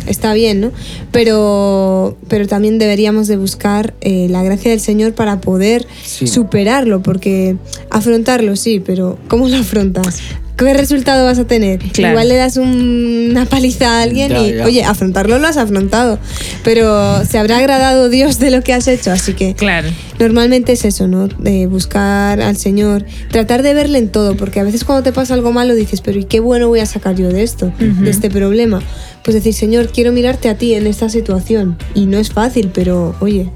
está 0.07 0.33
bien, 0.35 0.61
¿no? 0.61 0.73
Pero, 1.13 2.17
pero 2.29 2.47
también 2.47 2.79
deberíamos 2.79 3.27
de 3.29 3.37
buscar 3.37 3.95
eh, 4.01 4.27
la 4.31 4.43
gracia 4.43 4.71
del 4.71 4.81
Señor 4.81 5.15
para 5.15 5.41
poder 5.41 5.87
Sí. 6.05 6.27
superarlo, 6.27 7.03
porque 7.03 7.57
afrontarlo 7.91 8.57
sí, 8.57 8.81
pero 8.81 9.19
¿cómo 9.29 9.49
lo 9.49 9.57
afrontas? 9.57 10.21
¿Qué 10.61 10.75
resultado 10.75 11.25
vas 11.25 11.39
a 11.39 11.47
tener? 11.47 11.79
Claro. 11.79 12.13
Igual 12.13 12.29
le 12.29 12.37
das 12.37 12.57
un- 12.59 13.29
una 13.31 13.47
paliza 13.47 13.99
a 13.99 14.03
alguien 14.03 14.29
Ya, 14.31 14.41
y, 14.47 14.55
ya. 14.57 14.65
oye, 14.67 14.85
afrontarlo 14.85 15.39
lo 15.39 15.47
has 15.49 15.57
afrontado, 15.57 16.19
pero 16.63 17.25
se 17.25 17.39
habrá 17.39 17.57
agradado 17.59 18.09
Dios 18.11 18.39
de 18.39 18.51
lo 18.51 18.63
que 18.63 18.75
has 18.75 18.87
hecho, 18.87 19.11
así 19.11 19.33
que 19.35 19.55
Claro. 19.55 19.89
Normalmente 20.19 20.73
es 20.73 20.85
eso, 20.85 21.09
¿no? 21.09 21.29
De 21.29 21.67
buscar 21.67 22.43
al 22.43 22.57
Señor, 22.59 23.07
tratar 23.31 23.63
de 23.63 23.73
verle 23.73 23.99
en 23.99 24.11
todo, 24.11 24.37
porque 24.37 24.61
a 24.61 24.65
veces 24.65 24.85
cuando 24.85 25.03
te 25.03 25.13
pasa 25.13 25.33
algo 25.33 25.51
malo 25.51 25.75
dices, 25.75 26.03
pero 26.03 26.19
¿y 26.19 26.25
qué 26.25 26.41
bueno 26.41 26.69
voy 26.69 26.81
a 26.81 26.87
sacar 26.87 27.17
yo 27.17 27.31
de 27.31 27.43
esto, 27.43 27.73
de 27.79 28.11
este 28.11 28.29
problema? 28.29 28.83
Pues 29.25 29.35
decir, 29.35 29.55
Señor, 29.55 29.89
quiero 29.91 30.13
mirarte 30.13 30.51
a 30.51 30.59
ti 30.59 30.75
en 30.75 30.87
esta 30.87 31.09
situación. 31.09 31.79
Y 31.95 32.05
no 32.05 32.19
es 32.19 32.31
fácil, 32.33 32.71
pero 32.75 33.15
oye, 33.21 33.49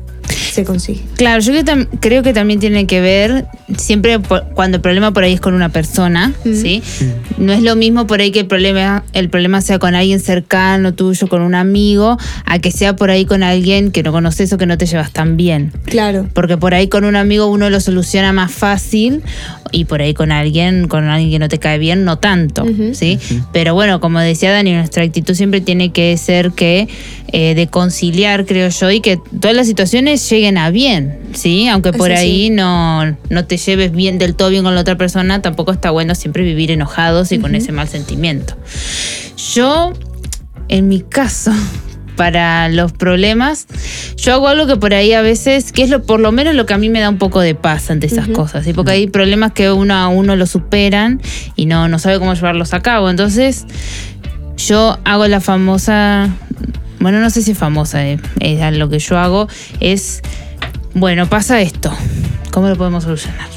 se 0.55 0.65
consigue. 0.65 1.03
Claro, 1.17 1.41
yo 1.41 1.53
que 1.53 1.87
creo 2.01 2.23
que 2.23 2.33
también 2.33 2.61
tiene 2.61 2.87
que 2.87 3.01
ver, 3.01 3.47
siempre 3.77 4.19
por- 4.21 4.45
cuando 4.55 4.77
el 4.77 4.81
problema 4.81 5.13
por 5.13 5.25
ahí 5.25 5.33
es 5.35 5.41
con 5.41 5.55
una 5.55 5.69
persona, 5.69 6.33
¿sí? 6.45 6.83
No 7.39 7.53
es 7.53 7.63
lo 7.63 7.77
mismo 7.77 8.07
por 8.07 8.21
ahí 8.21 8.31
que 8.31 8.41
el 8.41 8.47
problema, 8.47 9.05
el 9.13 9.29
problema 9.29 9.61
sea 9.61 9.79
con 9.79 9.95
alguien 9.95 10.21
cercano 10.21 10.95
tuyo, 10.95 11.27
con 11.29 11.43
un 11.43 11.55
amigo, 11.55 12.17
a 12.45 12.59
que 12.59 12.71
sea 12.71 12.97
por 12.97 13.11
ahí 13.11 13.25
con 13.25 13.43
alguien 13.43 13.91
que 13.91 14.03
no 14.03 14.13
conoces 14.13 14.53
o 14.53 14.59
que 14.59 14.67
no 14.67 14.79
te 14.79 14.87
llevas 14.87 15.11
tan 15.13 15.37
bien. 15.37 15.73
Claro. 15.85 16.29
Porque 16.33 16.57
por 16.57 16.75
ahí 16.75 16.89
con 16.89 17.05
un 17.05 17.17
amigo 17.17 17.47
uno 17.47 17.69
lo 17.71 17.81
soluciona 17.81 18.33
más 18.33 18.53
fácil 18.53 19.23
y 19.75 19.85
por 19.85 20.01
ahí 20.01 20.15
con 20.15 20.31
alguien, 20.31 20.87
con 20.87 21.05
alguien 21.05 21.31
que 21.31 21.39
no 21.39 21.49
te 21.49 21.59
cae 21.59 21.79
bien, 21.79 22.05
no 22.05 22.19
tanto. 22.19 22.65
¿sí? 22.93 23.19
Pero 23.53 23.75
bueno, 23.75 24.01
como 24.01 24.21
decía 24.21 24.53
Dani, 24.53 24.73
nuestra 24.73 25.03
actitud 25.03 25.35
siempre 25.35 25.61
tiene 25.61 25.91
que 25.91 26.17
ser 26.17 26.53
que 26.53 26.89
eh, 27.33 27.55
de 27.55 27.67
conciliar, 27.67 28.47
creo 28.47 28.69
yo, 28.69 28.91
y 28.91 29.01
que 29.01 29.19
todas 29.41 29.57
las 29.57 29.67
situaciones 29.67 30.29
lleguen 30.31 30.59
a 30.59 30.71
bien, 30.71 31.19
¿sí? 31.33 31.67
Aunque 31.69 31.93
por 31.93 32.13
Eso 32.13 32.21
sí. 32.21 32.27
ahí 32.27 32.51
no, 32.51 33.17
no 33.29 33.45
te 33.47 33.57
lleves 33.57 33.91
bien 33.91 34.19
del 34.19 34.37
todo 34.37 34.51
bien 34.51 34.63
con 34.63 34.75
la 34.75 34.81
otra 34.83 34.97
persona, 34.97 35.43
tampoco 35.43 35.73
está 35.73 35.91
bueno 35.91 36.15
siempre 36.15 36.45
vivir 36.45 36.71
enojados 36.71 37.33
y 37.33 37.39
con 37.39 37.57
ese 37.57 37.73
mal 37.73 37.89
sentimiento. 37.89 38.55
Yo, 39.55 39.93
en 40.69 40.89
mi 40.89 41.01
caso, 41.01 41.53
para 42.17 42.69
los 42.69 42.93
problemas, 42.93 43.67
yo 44.17 44.35
hago 44.35 44.49
algo 44.49 44.67
que 44.67 44.77
por 44.77 44.95
ahí 44.95 45.13
a 45.13 45.23
veces, 45.23 45.73
que 45.73 45.83
es 45.83 45.91
lo, 45.91 46.03
por 46.03 46.21
lo 46.21 46.33
menos 46.33 46.55
lo 46.55 46.67
que 46.67 46.75
a 46.75 46.79
mí 46.79 46.89
me 46.89 47.01
da 47.01 47.09
un 47.09 47.19
poco 47.19 47.41
de 47.41 47.55
paz 47.55 47.91
ante 47.91 48.07
esas 48.07 48.29
cosas, 48.29 48.65
¿sí? 48.65 48.73
porque 48.73 48.93
hay 48.93 49.07
problemas 49.07 49.53
que 49.53 49.71
uno 49.71 49.95
a 49.95 50.09
uno 50.09 50.37
lo 50.37 50.47
superan 50.47 51.21
y 51.57 51.67
no, 51.67 51.89
no 51.89 51.99
sabe 51.99 52.19
cómo 52.19 52.35
llevarlos 52.35 52.75
a 52.75 52.81
cabo. 52.81 53.11
Entonces, 53.11 53.67
yo 54.57 54.99
hago 55.05 55.27
la 55.27 55.41
famosa, 55.41 56.31
bueno, 57.01 57.21
no 57.21 57.31
sé 57.31 57.43
si 57.43 57.53
es 57.53 57.59
famosa, 57.59 58.07
eh, 58.07 58.19
es 58.41 58.77
lo 58.77 58.89
que 58.89 58.99
yo 58.99 59.19
hago 59.19 59.49
es, 59.81 60.23
bueno, 60.95 61.29
pasa 61.29 61.61
esto, 61.61 61.93
¿cómo 62.51 62.69
lo 62.69 62.77
podemos 62.77 63.05
solucionar? 63.05 63.54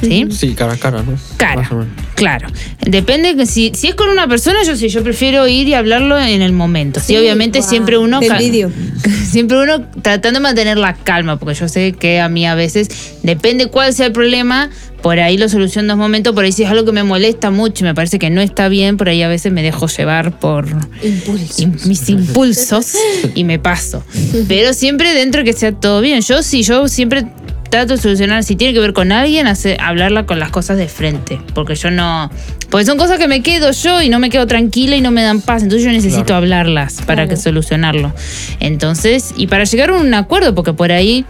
¿Sí? 0.00 0.26
Sí, 0.30 0.54
cara 0.54 0.74
a 0.74 0.76
cara, 0.76 1.02
¿no? 1.02 1.16
Cara. 1.36 1.68
Claro. 2.14 2.48
Depende 2.86 3.36
que 3.36 3.46
si, 3.46 3.72
si 3.74 3.88
es 3.88 3.94
con 3.94 4.08
una 4.08 4.26
persona, 4.28 4.58
yo 4.64 4.76
sí, 4.76 4.88
yo 4.88 5.02
prefiero 5.02 5.46
ir 5.48 5.68
y 5.68 5.74
hablarlo 5.74 6.18
en 6.18 6.42
el 6.42 6.52
momento. 6.52 7.00
Sí, 7.00 7.06
Sí, 7.08 7.16
obviamente 7.16 7.62
siempre 7.62 7.98
uno. 7.98 8.20
Del 8.20 8.36
vídeo. 8.38 8.70
Siempre 9.28 9.58
uno 9.62 9.84
tratando 10.00 10.38
de 10.40 10.42
mantener 10.42 10.78
la 10.78 10.94
calma, 10.94 11.38
porque 11.38 11.54
yo 11.54 11.68
sé 11.68 11.92
que 11.92 12.18
a 12.18 12.30
mí 12.30 12.46
a 12.46 12.54
veces, 12.54 12.88
depende 13.22 13.66
cuál 13.66 13.92
sea 13.92 14.06
el 14.06 14.12
problema, 14.12 14.70
por 15.02 15.20
ahí 15.20 15.36
lo 15.36 15.50
soluciono 15.50 15.82
en 15.84 15.88
dos 15.88 15.96
momentos, 15.98 16.34
por 16.34 16.44
ahí 16.46 16.52
si 16.52 16.62
es 16.62 16.70
algo 16.70 16.86
que 16.86 16.92
me 16.92 17.02
molesta 17.04 17.50
mucho 17.50 17.84
y 17.84 17.88
me 17.88 17.94
parece 17.94 18.18
que 18.18 18.30
no 18.30 18.40
está 18.40 18.68
bien, 18.70 18.96
por 18.96 19.10
ahí 19.10 19.22
a 19.22 19.28
veces 19.28 19.52
me 19.52 19.62
dejo 19.62 19.86
llevar 19.86 20.38
por 20.38 20.66
Impulso. 21.02 21.62
im- 21.62 21.86
mis 21.86 22.08
impulsos 22.08 22.94
y 23.34 23.44
me 23.44 23.58
paso. 23.58 24.02
Pero 24.48 24.72
siempre 24.72 25.12
dentro 25.12 25.44
que 25.44 25.52
sea 25.52 25.72
todo 25.72 26.00
bien. 26.00 26.22
Yo 26.22 26.42
sí, 26.42 26.62
yo 26.62 26.88
siempre 26.88 27.26
trato 27.70 27.94
de 27.94 28.00
solucionar, 28.02 28.44
si 28.44 28.56
tiene 28.56 28.72
que 28.74 28.80
ver 28.80 28.92
con 28.92 29.12
alguien, 29.12 29.46
hacer, 29.46 29.78
hablarla 29.80 30.26
con 30.26 30.38
las 30.38 30.50
cosas 30.50 30.76
de 30.78 30.88
frente. 30.88 31.40
Porque 31.54 31.74
yo 31.74 31.90
no. 31.90 32.30
Porque 32.70 32.84
son 32.86 32.98
cosas 32.98 33.18
que 33.18 33.28
me 33.28 33.42
quedo 33.42 33.70
yo 33.72 34.02
y 34.02 34.08
no 34.08 34.18
me 34.18 34.30
quedo 34.30 34.46
tranquila 34.46 34.96
y 34.96 35.00
no 35.00 35.10
me 35.10 35.22
dan 35.22 35.40
paz. 35.40 35.62
Entonces 35.62 35.84
yo 35.84 35.90
necesito 35.92 36.24
Claro. 36.26 36.36
hablarlas 36.42 36.94
para 37.02 37.22
Claro. 37.24 37.28
que 37.30 37.36
solucionarlo. 37.36 38.12
Entonces, 38.60 39.32
y 39.36 39.46
para 39.46 39.64
llegar 39.64 39.90
a 39.90 39.94
un 39.96 40.12
acuerdo, 40.14 40.54
porque 40.54 40.72
por 40.72 40.92
ahí 40.92 41.24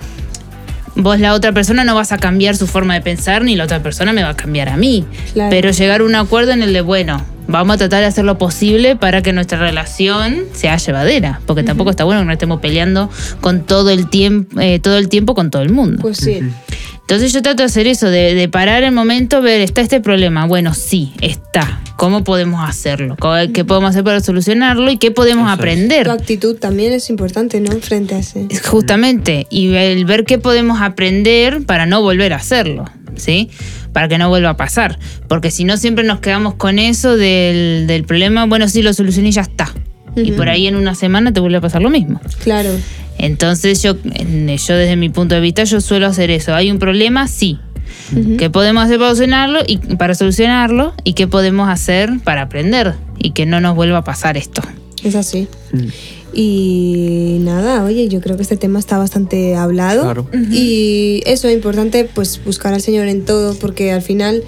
vos 0.97 1.21
la 1.21 1.35
otra 1.35 1.53
persona 1.53 1.85
no 1.85 1.95
vas 1.95 2.11
a 2.13 2.19
cambiar 2.19 2.57
su 2.57 2.67
forma 2.67 2.95
de 2.95 3.01
pensar 3.03 3.45
ni 3.45 3.55
la 3.55 3.65
otra 3.65 3.83
persona 3.83 4.13
me 4.13 4.23
va 4.23 4.31
a 4.31 4.37
cambiar 4.37 4.69
a 4.69 4.77
mí. 4.77 5.05
Claro. 5.33 5.51
Pero 5.51 5.71
llegar 5.71 6.01
a 6.01 6.05
un 6.05 6.15
acuerdo 6.17 6.51
en 6.53 6.63
el 6.63 6.73
de, 6.73 6.81
bueno, 6.81 7.25
vamos 7.49 7.75
a 7.75 7.79
tratar 7.79 8.01
de 8.01 8.07
hacer 8.07 8.25
lo 8.25 8.39
posible 8.39 8.95
para 8.95 9.23
que 9.23 9.33
nuestra 9.33 9.59
relación 9.59 10.45
sea 10.53 10.77
llevadera, 10.77 11.41
porque 11.47 11.63
tampoco 11.65 11.91
está 11.91 12.05
bueno 12.05 12.21
que 12.21 12.27
no 12.27 12.33
estemos 12.33 12.61
peleando 12.61 13.11
con 13.41 13.63
todo 13.65 13.91
el 13.91 14.09
tiempo, 14.09 14.61
eh, 14.61 14.79
todo 14.79 14.97
el 14.99 15.09
tiempo 15.09 15.35
con 15.35 15.51
todo 15.51 15.63
el 15.63 15.71
mundo. 15.71 15.99
Pues 16.03 16.19
sí. 16.19 16.41
Entonces 17.01 17.33
yo 17.33 17.41
trato 17.41 17.63
de 17.63 17.65
hacer 17.65 17.87
eso, 17.87 18.11
de, 18.11 18.35
de 18.35 18.49
parar 18.51 18.83
el 18.83 18.93
momento, 18.93 19.41
ver, 19.41 19.63
¿está 19.63 19.81
este 19.81 19.99
problema? 20.01 20.45
Bueno, 20.47 20.75
sí, 20.75 21.15
está. 21.23 21.81
¿Cómo 21.97 22.23
podemos 22.23 22.69
hacerlo? 22.69 23.17
¿Cómo- 23.19 23.35
¿Qué 23.55 23.65
podemos 23.65 23.91
hacer 23.91 24.05
para 24.05 24.21
solucionarlo? 24.21 24.91
¿Y 24.91 24.99
qué 24.99 25.11
podemos 25.11 25.45
Eso 25.47 25.55
es. 25.55 25.59
aprender? 25.59 26.05
Tu 26.07 26.13
actitud 26.13 26.57
también 26.59 26.93
es 26.93 27.09
importante, 27.09 27.61
¿no? 27.61 27.73
Frente 27.81 28.15
a 28.15 28.19
ese. 28.19 28.47
Justamente, 28.67 29.47
y 29.51 29.73
el 29.75 30.05
ver 30.05 30.25
qué 30.25 30.37
podemos 30.39 30.83
aprender 30.83 31.65
para 31.65 31.87
no 31.87 32.03
volver 32.03 32.35
a 32.35 32.37
hacerlo, 32.37 32.85
¿sí? 33.17 33.49
Para 33.93 34.09
que 34.09 34.19
no 34.19 34.29
vuelva 34.29 34.51
a 34.51 34.57
pasar. 34.57 34.99
Porque 35.29 35.51
si 35.51 35.65
no, 35.65 35.77
siempre 35.77 36.05
nos 36.05 36.21
quedamos 36.21 36.55
con 36.55 36.79
eso 36.79 37.17
del, 37.17 37.87
del 37.87 38.05
problema, 38.05 38.47
bueno, 38.47 38.69
sí, 38.69 38.83
lo 38.83 38.93
solucioné 38.93 39.29
y 39.31 39.33
ya 39.33 39.43
está. 39.43 39.73
Y 40.17 40.33
por 40.33 40.49
ahí 40.49 40.67
en 40.67 40.77
una 40.77 40.95
semana 40.95 41.33
te 41.33 41.41
vuelve 41.41 41.59
a 41.59 41.61
pasar 41.61 41.83
lo 41.83 41.91
mismo. 41.91 42.21
Claro. 42.43 42.71
Entonces 43.19 43.83
yo, 43.83 43.97
yo 43.97 44.77
desde 44.77 44.97
mi 44.97 45.09
punto 45.09 45.35
de 45.35 45.41
vista, 45.41 45.65
yo 45.65 45.81
suelo 45.81 46.07
hacer 46.07 46.31
eso. 46.31 46.55
Hay 46.55 46.71
un 46.71 46.79
problema, 46.79 47.29
sí. 47.29 47.59
¿Qué 48.39 48.49
podemos 48.49 48.85
hacer 48.85 48.99
para 48.99 49.11
solucionarlo 49.11 49.61
y 49.67 49.77
para 49.97 50.15
solucionarlo? 50.15 50.95
¿Y 51.05 51.13
qué 51.13 51.27
podemos 51.27 51.69
hacer 51.69 52.11
para 52.25 52.43
aprender? 52.43 52.95
Y 53.19 53.33
que 53.33 53.45
no 53.45 53.61
nos 53.61 53.75
vuelva 53.75 53.99
a 53.99 54.05
pasar 54.05 54.37
esto. 54.37 54.63
Es 55.05 55.15
así. 55.15 55.47
Mm. 55.73 55.87
Y 56.41 57.39
nada, 57.41 57.83
oye, 57.83 58.07
yo 58.07 58.21
creo 58.21 58.37
que 58.37 58.43
este 58.43 58.57
tema 58.57 58.79
está 58.79 58.97
bastante 58.97 59.57
hablado. 59.57 60.03
Claro. 60.03 60.25
Y 60.53 61.21
eso 61.27 61.49
es 61.49 61.55
importante, 61.55 62.05
pues 62.05 62.41
buscar 62.45 62.73
al 62.73 62.81
Señor 62.81 63.09
en 63.09 63.25
todo, 63.25 63.57
porque 63.57 63.91
al 63.91 64.03
final, 64.03 64.45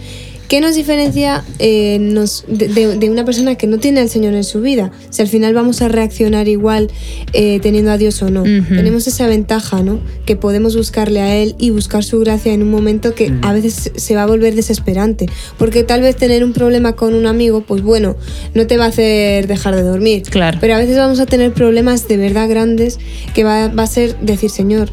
¿qué 0.50 0.60
nos 0.60 0.74
diferencia 0.74 1.42
eh, 1.60 1.96
nos, 2.00 2.44
de, 2.48 2.68
de- 2.68 2.96
de 2.98 3.08
una 3.08 3.24
persona 3.24 3.54
que 3.54 3.66
no 3.68 3.78
tiene 3.78 4.00
al 4.00 4.08
Señor 4.10 4.34
en 4.34 4.44
su 4.44 4.60
vida? 4.60 4.90
Si 5.08 5.22
al 5.22 5.28
final 5.28 5.54
vamos 5.54 5.80
a 5.80 5.88
reaccionar 5.88 6.48
igual 6.48 6.90
eh, 7.32 7.60
teniendo 7.62 7.90
a 7.92 7.96
Dios 7.96 8.20
o 8.22 8.30
no. 8.30 8.42
Tenemos 8.42 9.06
esa 9.06 9.26
ventaja, 9.28 9.82
¿no? 9.82 10.00
Que 10.26 10.34
podemos 10.36 10.76
buscarle 10.76 11.20
a 11.20 11.36
Él 11.36 11.54
y 11.58 11.70
buscar 11.70 12.02
su 12.04 12.18
gracia 12.18 12.52
en 12.52 12.62
un 12.62 12.70
momento 12.70 13.14
que 13.14 13.32
a 13.42 13.52
veces 13.52 13.92
se 13.94 14.14
va 14.16 14.24
a 14.24 14.26
volver 14.26 14.54
desesperante. 14.56 15.26
Porque 15.56 15.84
tal 15.84 16.02
vez 16.02 16.16
tener 16.16 16.42
un 16.44 16.52
problema 16.52 16.96
con 16.96 17.14
un 17.14 17.26
amigo, 17.26 17.60
pues 17.62 17.82
bueno, 17.82 18.16
no 18.54 18.66
te 18.66 18.76
va 18.76 18.86
a 18.86 18.88
hacer 18.88 19.46
dejar 19.46 19.76
de 19.76 19.82
dormir. 19.82 20.22
Claro. 20.28 20.58
Pero 20.60 20.74
a 20.74 20.78
veces 20.78 20.96
vamos 20.96 21.20
a 21.20 21.26
tener 21.26 21.52
problemas 21.52 22.08
de 22.08 22.16
verdad 22.16 22.48
grandes 22.48 22.98
que 23.34 23.44
va, 23.44 23.68
va 23.68 23.84
a 23.84 23.86
ser 23.86 24.18
decir, 24.20 24.50
Señor, 24.50 24.90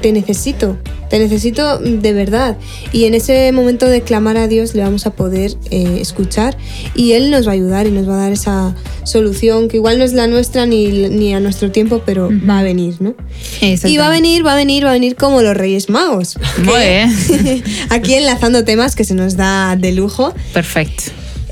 te 0.00 0.12
necesito, 0.12 0.78
te 1.10 1.18
necesito 1.18 1.78
de 1.78 2.12
verdad. 2.12 2.56
Y 2.92 3.04
en 3.04 3.14
ese 3.14 3.50
momento 3.52 3.86
de 3.86 4.02
clamar 4.02 4.36
a 4.36 4.48
Dios 4.48 4.74
le 4.74 4.82
vamos 4.82 5.06
a 5.06 5.10
poder 5.10 5.52
eh, 5.70 5.98
escuchar 6.00 6.56
y 6.94 7.12
Él 7.12 7.30
nos 7.30 7.46
va 7.46 7.52
a 7.52 7.54
ayudar 7.54 7.86
y 7.86 7.90
nos 7.90 8.08
va 8.08 8.14
a 8.14 8.22
dar 8.22 8.32
esa 8.32 8.74
solución 9.04 9.68
que 9.68 9.76
igual 9.76 9.98
no 9.98 10.04
es 10.04 10.12
la 10.12 10.26
nuestra 10.26 10.66
ni, 10.66 10.88
ni 10.88 11.34
a 11.34 11.40
nuestro 11.40 11.70
tiempo, 11.70 12.02
pero 12.04 12.28
va 12.48 12.60
a 12.60 12.62
venir, 12.62 12.96
¿no? 13.00 13.14
Y 13.60 13.96
va 13.96 14.08
a 14.08 14.10
venir, 14.10 14.46
va 14.46 14.52
a 14.52 14.56
venir, 14.56 14.84
va 14.84 14.90
a 14.90 14.94
venir 14.94 15.16
como 15.16 15.42
los 15.42 15.56
Reyes 15.56 15.88
Magos. 15.88 16.38
Muy 16.58 16.80
bien. 16.80 17.64
Aquí 17.90 18.14
enlazando 18.14 18.64
temas 18.64 18.94
que 18.94 19.04
se 19.04 19.14
nos 19.14 19.36
da 19.36 19.76
de 19.76 19.92
lujo. 19.92 20.34
Perfecto. 20.52 21.04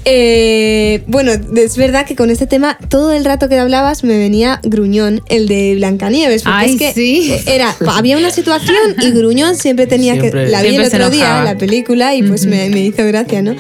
Eh, 0.09 1.03
bueno, 1.09 1.33
es 1.57 1.77
verdad 1.77 2.07
que 2.07 2.15
con 2.15 2.31
este 2.31 2.47
tema 2.47 2.79
todo 2.89 3.13
el 3.13 3.25
rato 3.25 3.49
que 3.49 3.59
hablabas 3.59 4.05
me 4.05 4.17
venía 4.17 4.61
Gruñón, 4.63 5.21
el 5.29 5.49
de 5.49 5.75
Blancanieves. 5.75 6.45
Porque 6.45 6.57
Ay, 6.59 6.73
es 6.75 6.79
que 6.79 6.93
sí. 6.93 7.33
era, 7.47 7.75
había 7.89 8.17
una 8.17 8.31
situación 8.31 8.77
y 9.03 9.11
Gruñón 9.11 9.57
siempre 9.57 9.89
tenía 9.89 10.13
Siempre. 10.15 10.45
que. 10.45 10.51
La 10.51 10.63
vi 10.63 10.77
el 10.77 10.83
otro 10.85 11.11
día, 11.11 11.43
la 11.43 11.59
película, 11.59 12.15
y 12.15 12.23
pues 12.23 12.47
me, 12.47 12.71
me 12.71 12.83
hizo 12.85 13.05
gracia, 13.05 13.43
¿no? 13.43 13.57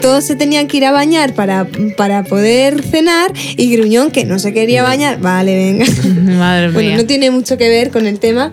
Todos 0.00 0.24
se 0.24 0.34
tenían 0.34 0.66
que 0.66 0.78
ir 0.78 0.84
a 0.84 0.90
bañar 0.90 1.32
para, 1.34 1.68
para 1.96 2.24
poder 2.24 2.82
cenar 2.82 3.32
y 3.56 3.70
Gruñón, 3.76 4.10
que 4.10 4.24
no 4.24 4.40
se 4.40 4.52
quería 4.52 4.82
bañar, 4.82 5.20
vale, 5.20 5.54
venga. 5.54 5.86
Madre 6.38 6.72
Bueno, 6.72 6.88
mía. 6.88 6.96
no 6.96 7.06
tiene 7.06 7.30
mucho 7.30 7.56
que 7.56 7.68
ver 7.68 7.90
con 7.90 8.06
el 8.08 8.18
tema, 8.18 8.52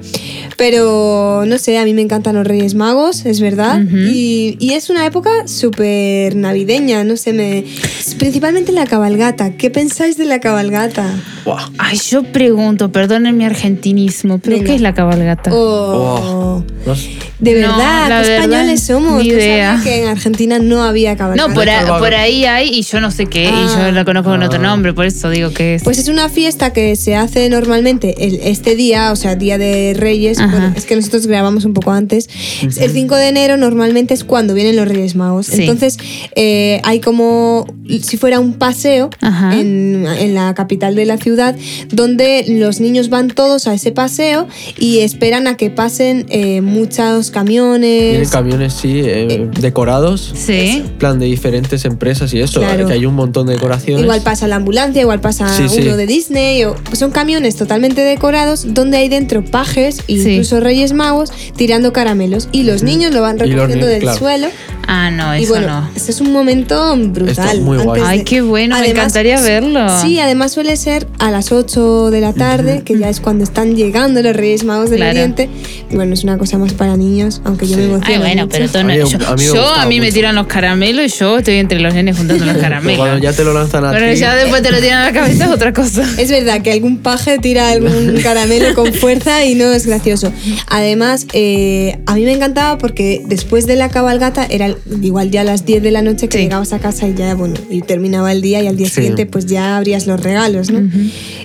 pero 0.57 1.43
no 1.47 1.57
sé, 1.57 1.79
a 1.79 1.85
mí 1.85 1.93
me 1.95 2.01
encantan 2.03 2.35
los 2.35 2.45
Reyes 2.45 2.75
Magos, 2.75 3.25
es 3.25 3.39
verdad. 3.41 3.81
y, 3.91 4.57
y 4.59 4.73
es 4.73 4.91
una 4.91 5.07
época 5.07 5.31
súper 5.47 6.35
navideña, 6.35 7.03
no 7.03 7.17
sé, 7.17 7.30
me, 7.33 7.63
principalmente 8.17 8.71
la 8.71 8.85
cabalgata. 8.85 9.51
¿Qué 9.53 9.69
pensáis 9.69 10.17
de 10.17 10.25
la 10.25 10.39
cabalgata? 10.39 11.05
Buah. 11.45 11.69
Ay, 11.77 11.97
yo 12.09 12.23
pregunto, 12.23 12.91
perdonen 12.91 13.37
mi 13.37 13.45
argentinismo, 13.45 14.37
pero 14.39 14.57
Venga. 14.57 14.67
¿qué 14.69 14.75
es 14.75 14.81
la 14.81 14.93
cabalgata? 14.93 15.51
Oh, 15.53 16.63
No 16.85 16.95
sé. 16.95 17.09
de 17.39 17.53
No, 17.61 17.69
verdad, 17.69 18.09
la 18.09 18.21
qué 18.21 18.29
verdad, 18.29 18.43
españoles 18.45 18.83
somos. 18.83 19.23
ni 19.23 19.29
idea. 19.29 19.79
que 19.83 20.03
en 20.03 20.07
Argentina 20.09 20.59
no 20.59 20.83
había 20.83 21.15
cabalgata. 21.15 21.47
no, 21.47 21.53
por, 21.55 21.67
a- 21.69 21.97
por 21.97 22.13
ahí 22.13 22.45
hay 22.45 22.69
y 22.69 22.83
yo 22.83 22.99
no 23.01 23.09
sé 23.11 23.25
qué, 23.25 23.45
y 23.45 23.47
Ah. 23.51 23.85
yo 23.87 23.91
la 23.91 24.05
conozco 24.05 24.29
con 24.29 24.43
otro 24.43 24.59
Ah. 24.59 24.63
nombre, 24.63 24.93
por 24.93 25.05
eso 25.05 25.29
digo 25.29 25.51
que 25.51 25.75
es. 25.75 25.83
Pues 25.83 25.97
es 25.97 26.07
una 26.07 26.29
fiesta 26.29 26.73
que 26.73 26.95
se 26.95 27.15
hace 27.15 27.49
normalmente 27.49 28.15
el- 28.25 28.39
este 28.43 28.75
día, 28.75 29.11
o 29.11 29.15
sea, 29.15 29.35
Día 29.35 29.57
de 29.57 29.93
Reyes. 29.97 30.37
Bueno, 30.37 30.73
es 30.75 30.85
que 30.85 30.95
nosotros 30.95 31.25
grabamos 31.27 31.65
un 31.65 31.73
poco 31.73 31.91
antes. 31.91 32.29
El 32.61 32.91
5 32.91 33.15
de 33.15 33.29
enero 33.29 33.57
normalmente 33.57 34.13
es 34.13 34.23
cuando 34.23 34.53
vienen 34.53 34.75
los 34.75 34.87
Reyes 34.87 35.15
Magos. 35.15 35.47
Sí. 35.47 35.61
Entonces 35.61 35.97
eh, 36.35 36.79
hay 36.83 36.99
como 36.99 37.20
si 38.01 38.17
fuera 38.17 38.39
un 38.39 38.53
paseo 38.53 39.09
en, 39.21 40.05
en 40.07 40.33
la 40.33 40.53
capital 40.53 40.95
de 40.95 41.05
la 41.05 41.17
ciudad 41.17 41.55
donde 41.91 42.45
los 42.47 42.79
niños 42.79 43.09
van 43.09 43.27
todos 43.29 43.67
a 43.67 43.73
ese 43.73 43.91
paseo 43.91 44.47
y 44.77 44.99
esperan 44.99 45.47
a 45.47 45.57
que 45.57 45.69
pasen 45.69 46.25
eh, 46.29 46.61
muchos 46.61 47.31
camiones. 47.31 48.09
Tienen 48.11 48.29
camiones, 48.29 48.73
sí, 48.73 49.01
eh, 49.03 49.49
decorados. 49.59 50.31
sí. 50.35 50.83
plan 50.97 51.19
de 51.19 51.25
diferentes 51.25 51.85
empresas 51.85 52.33
y 52.33 52.39
eso, 52.39 52.59
Claro. 52.61 52.87
que 52.87 52.93
hay 52.93 53.05
un 53.05 53.15
montón 53.15 53.47
de 53.47 53.53
decoraciones. 53.53 54.03
Igual 54.03 54.21
pasa 54.21 54.47
la 54.47 54.55
ambulancia, 54.57 55.01
igual 55.01 55.19
pasa 55.21 55.47
Sí, 55.55 55.67
sí. 55.69 55.81
uno 55.81 55.97
de 55.97 56.05
Disney. 56.07 56.63
O, 56.65 56.75
pues 56.75 56.99
son 56.99 57.11
camiones 57.11 57.55
totalmente 57.55 58.01
decorados 58.01 58.73
donde 58.73 58.97
hay 58.97 59.09
dentro 59.09 59.43
pajes 59.43 59.95
Sí. 60.07 60.13
incluso 60.19 60.59
reyes 60.59 60.93
magos 60.93 61.31
tirando 61.55 61.91
caramelos. 61.93 62.49
Y 62.51 62.63
los 62.63 62.83
niños 62.83 63.13
lo 63.13 63.21
van 63.21 63.39
recogiendo 63.39 63.75
niños, 63.75 63.89
del 63.89 64.01
claro. 64.01 64.17
suelo. 64.17 64.47
Ah, 64.87 65.09
no, 65.11 65.35
y 65.37 65.43
eso 65.43 65.53
bueno, 65.53 65.67
no. 65.81 65.89
ese 65.95 66.11
es 66.11 66.21
un 66.21 66.31
momento 66.33 66.95
brutal. 67.11 67.31
Está 67.49 67.53
muy 67.61 67.77
guay. 67.77 68.01
antes 68.01 68.03
Ay, 68.19 68.23
qué 68.23 68.41
bueno, 68.41 68.77
me 68.79 68.89
encantaría 68.89 69.39
verlo. 69.41 69.87
Sí, 70.01 70.19
además 70.19 70.51
suele 70.51 70.75
ser 70.77 71.07
a 71.19 71.31
las 71.31 71.51
8 71.51 72.09
de 72.11 72.21
la 72.21 72.33
tarde, 72.33 72.81
que 72.83 72.97
ya 72.97 73.09
es 73.09 73.19
cuando 73.19 73.43
están 73.43 73.75
llegando 73.75 74.21
los 74.21 74.35
Reyes 74.35 74.63
Magos 74.63 74.89
del 74.89 74.99
Claro. 74.99 75.11
Oriente. 75.11 75.49
Y 75.89 75.95
bueno, 75.95 76.13
es 76.13 76.23
una 76.23 76.37
cosa 76.37 76.57
más 76.57 76.73
para 76.73 76.95
niños, 76.97 77.41
aunque 77.45 77.67
yo 77.67 77.75
Sí. 77.75 77.81
me 77.81 77.83
Ay, 77.85 77.91
emociono. 77.93 78.19
bueno, 78.21 78.41
mucho. 78.43 78.57
pero 78.57 78.69
todo 78.69 78.83
no- 78.83 78.93
yo, 78.95 79.03
a 79.27 79.35
mí 79.35 79.43
me 79.43 79.53
yo, 79.53 79.67
a 79.73 79.85
mí 79.85 79.99
me 79.99 80.11
tiran 80.11 80.35
los 80.35 80.47
caramelos 80.47 81.05
y 81.13 81.19
yo 81.19 81.37
estoy 81.37 81.55
entre 81.55 81.79
los 81.79 81.93
nenes 81.93 82.17
juntando 82.17 82.45
los 82.45 82.57
caramelos. 82.61 82.97
cuando 82.99 83.17
ya 83.17 83.33
te 83.33 83.43
lo 83.43 83.53
lanzan 83.53 83.85
a 83.85 83.91
Pero 83.91 84.13
ya 84.13 84.35
después 84.35 84.61
te 84.61 84.71
lo 84.71 84.79
tiran 84.79 84.99
a 85.01 85.05
la 85.05 85.11
cabeza 85.13 85.45
es 85.45 85.51
otra 85.51 85.73
cosa. 85.73 86.03
Es 86.17 86.29
verdad 86.29 86.61
que 86.61 86.71
algún 86.71 86.97
paje 86.99 87.37
tira 87.39 87.69
algún 87.69 88.19
caramelo 88.23 88.73
con 88.75 88.93
fuerza 88.93 89.43
y 89.45 89.55
no 89.55 89.71
es 89.71 89.85
gracioso. 89.85 90.31
Además, 90.67 91.27
eh, 91.33 91.99
a 92.05 92.15
mí 92.15 92.23
me 92.25 92.33
encantaba 92.33 92.77
porque 92.77 93.21
después 93.25 93.67
de 93.67 93.75
la 93.75 93.89
cabalgata 93.89 94.45
era 94.49 94.73
igual 95.01 95.31
ya 95.31 95.41
a 95.41 95.43
las 95.43 95.65
10 95.65 95.83
de 95.83 95.91
la 95.91 96.01
noche 96.01 96.29
que 96.29 96.37
Sí. 96.37 96.43
llegabas 96.45 96.71
a 96.73 96.79
casa 96.79 97.00
y 97.07 97.13
ya, 97.15 97.35
bueno, 97.35 97.55
y 97.69 97.81
terminaba 97.81 98.31
el 98.31 98.41
día 98.41 98.61
y 98.61 98.67
al 98.67 98.77
día 98.77 98.87
Sí. 98.87 98.95
siguiente 98.95 99.25
pues 99.25 99.45
ya 99.45 99.77
abrías 99.77 100.07
los 100.07 100.19
regalos, 100.21 100.69
¿no? 100.71 100.81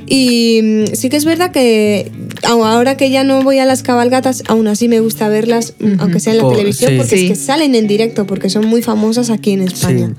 Y 0.07 0.61
mm, 0.63 0.95
sí 0.95 1.09
que 1.09 1.17
es 1.17 1.25
verdad 1.25 1.51
que 1.51 2.11
ahora 2.43 2.97
que 2.97 3.11
ya 3.11 3.25
no 3.25 3.43
voy 3.43 3.59
a 3.59 3.65
las 3.65 3.83
cabalgatas, 3.83 4.43
aún 4.49 4.67
así 4.69 4.89
me 4.89 5.01
gusta 5.01 5.29
verlas, 5.29 5.75
mm, 5.79 6.01
aunque 6.01 6.21
sea 6.21 6.33
en 6.33 6.39
la 6.39 6.45
Por- 6.45 6.53
televisión, 6.57 6.93
sí. 6.93 6.97
porque 6.99 7.17
Sí. 7.17 7.25
es 7.27 7.31
que 7.31 7.37
salen 7.37 7.75
en 7.75 7.87
directo, 7.87 8.27
porque 8.27 8.51
son 8.51 8.67
muy 8.67 8.83
famosas 8.83 9.31
aquí 9.31 9.53
en 9.53 9.63
España. 9.63 10.13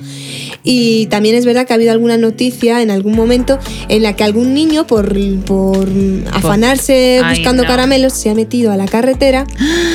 Y 0.63 1.05
también 1.07 1.35
es 1.35 1.45
verdad 1.45 1.65
que 1.65 1.73
ha 1.73 1.75
habido 1.75 1.91
alguna 1.91 2.17
noticia 2.17 2.81
en 2.81 2.91
algún 2.91 3.15
momento 3.15 3.57
en 3.89 4.03
la 4.03 4.15
que 4.15 4.23
algún 4.23 4.53
niño, 4.53 4.85
por, 4.87 5.13
por 5.45 5.87
afanarse 6.33 7.21
Ay, 7.23 7.35
buscando 7.35 7.63
no. 7.63 7.69
caramelos, 7.69 8.13
se 8.13 8.29
ha 8.29 8.33
metido 8.33 8.71
a 8.71 8.77
la 8.77 8.85
carretera 8.85 9.45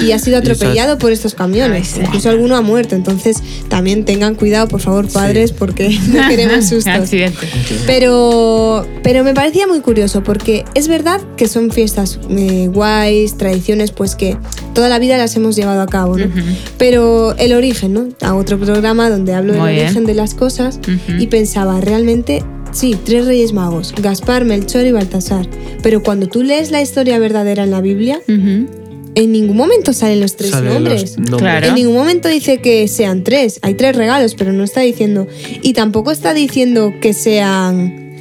y 0.04 0.12
ha 0.12 0.18
sido 0.18 0.38
atropellado 0.38 0.98
por 0.98 1.12
estos 1.12 1.34
camiones. 1.34 1.92
Ay, 1.94 2.00
sí. 2.00 2.00
Incluso 2.06 2.30
alguno 2.30 2.56
ha 2.56 2.62
muerto. 2.62 2.94
Entonces 2.94 3.38
también 3.68 4.04
tengan 4.04 4.34
cuidado, 4.34 4.68
por 4.68 4.80
favor, 4.80 5.08
padres, 5.08 5.52
porque 5.52 5.90
no 6.08 6.26
queremos 6.28 6.66
sustos. 6.66 6.92
Accidente. 6.94 7.46
Pero, 7.86 8.86
pero 9.02 9.24
me 9.24 9.34
parecía 9.34 9.66
muy 9.66 9.80
curioso 9.80 10.22
porque 10.22 10.64
es 10.74 10.88
verdad 10.88 11.20
que 11.36 11.48
son 11.48 11.70
fiestas 11.70 12.18
eh, 12.30 12.68
guays, 12.72 13.36
tradiciones 13.36 13.90
pues 13.92 14.14
que 14.16 14.36
toda 14.74 14.88
la 14.88 14.98
vida 14.98 15.18
las 15.18 15.34
hemos 15.36 15.56
llevado 15.56 15.80
a 15.82 15.86
cabo, 15.86 16.16
¿no? 16.18 16.26
Pero 16.78 17.34
el 17.38 17.52
origen, 17.52 17.92
¿no? 17.92 18.08
A 18.20 18.34
otro 18.34 18.58
programa 18.58 19.10
donde 19.10 19.34
hablo 19.34 19.54
Muy 19.54 19.62
del 19.66 19.74
bien. 19.74 19.86
origen 19.86 20.04
de 20.06 20.14
las 20.14 20.34
cosas 20.34 20.80
y 21.18 21.26
pensaba 21.26 21.80
realmente, 21.80 22.42
sí, 22.72 22.96
tres 23.04 23.26
reyes 23.26 23.52
magos, 23.52 23.94
Gaspar, 24.00 24.44
Melchor 24.44 24.86
y 24.86 24.92
Baltasar. 24.92 25.46
Pero 25.82 26.02
cuando 26.02 26.26
tú 26.28 26.42
lees 26.42 26.70
la 26.70 26.80
historia 26.80 27.18
verdadera 27.18 27.64
en 27.64 27.70
la 27.70 27.80
Biblia, 27.80 28.20
en 29.14 29.30
ningún 29.30 29.56
momento 29.58 29.92
salen 29.92 30.20
los 30.20 30.36
tres 30.36 30.50
Salen 30.52 30.66
los 30.66 30.74
nombres. 30.82 31.16
nombres. 31.18 31.38
Claro. 31.38 31.66
En 31.66 31.74
ningún 31.74 31.94
momento 31.96 32.28
dice 32.28 32.58
que 32.62 32.88
sean 32.88 33.24
tres. 33.24 33.58
Hay 33.62 33.74
tres 33.74 33.94
regalos, 33.94 34.34
pero 34.34 34.52
no 34.54 34.64
está 34.64 34.80
diciendo. 34.80 35.26
Y 35.60 35.74
tampoco 35.74 36.12
está 36.12 36.32
diciendo 36.32 36.94
que 37.00 37.12
sean 37.12 38.11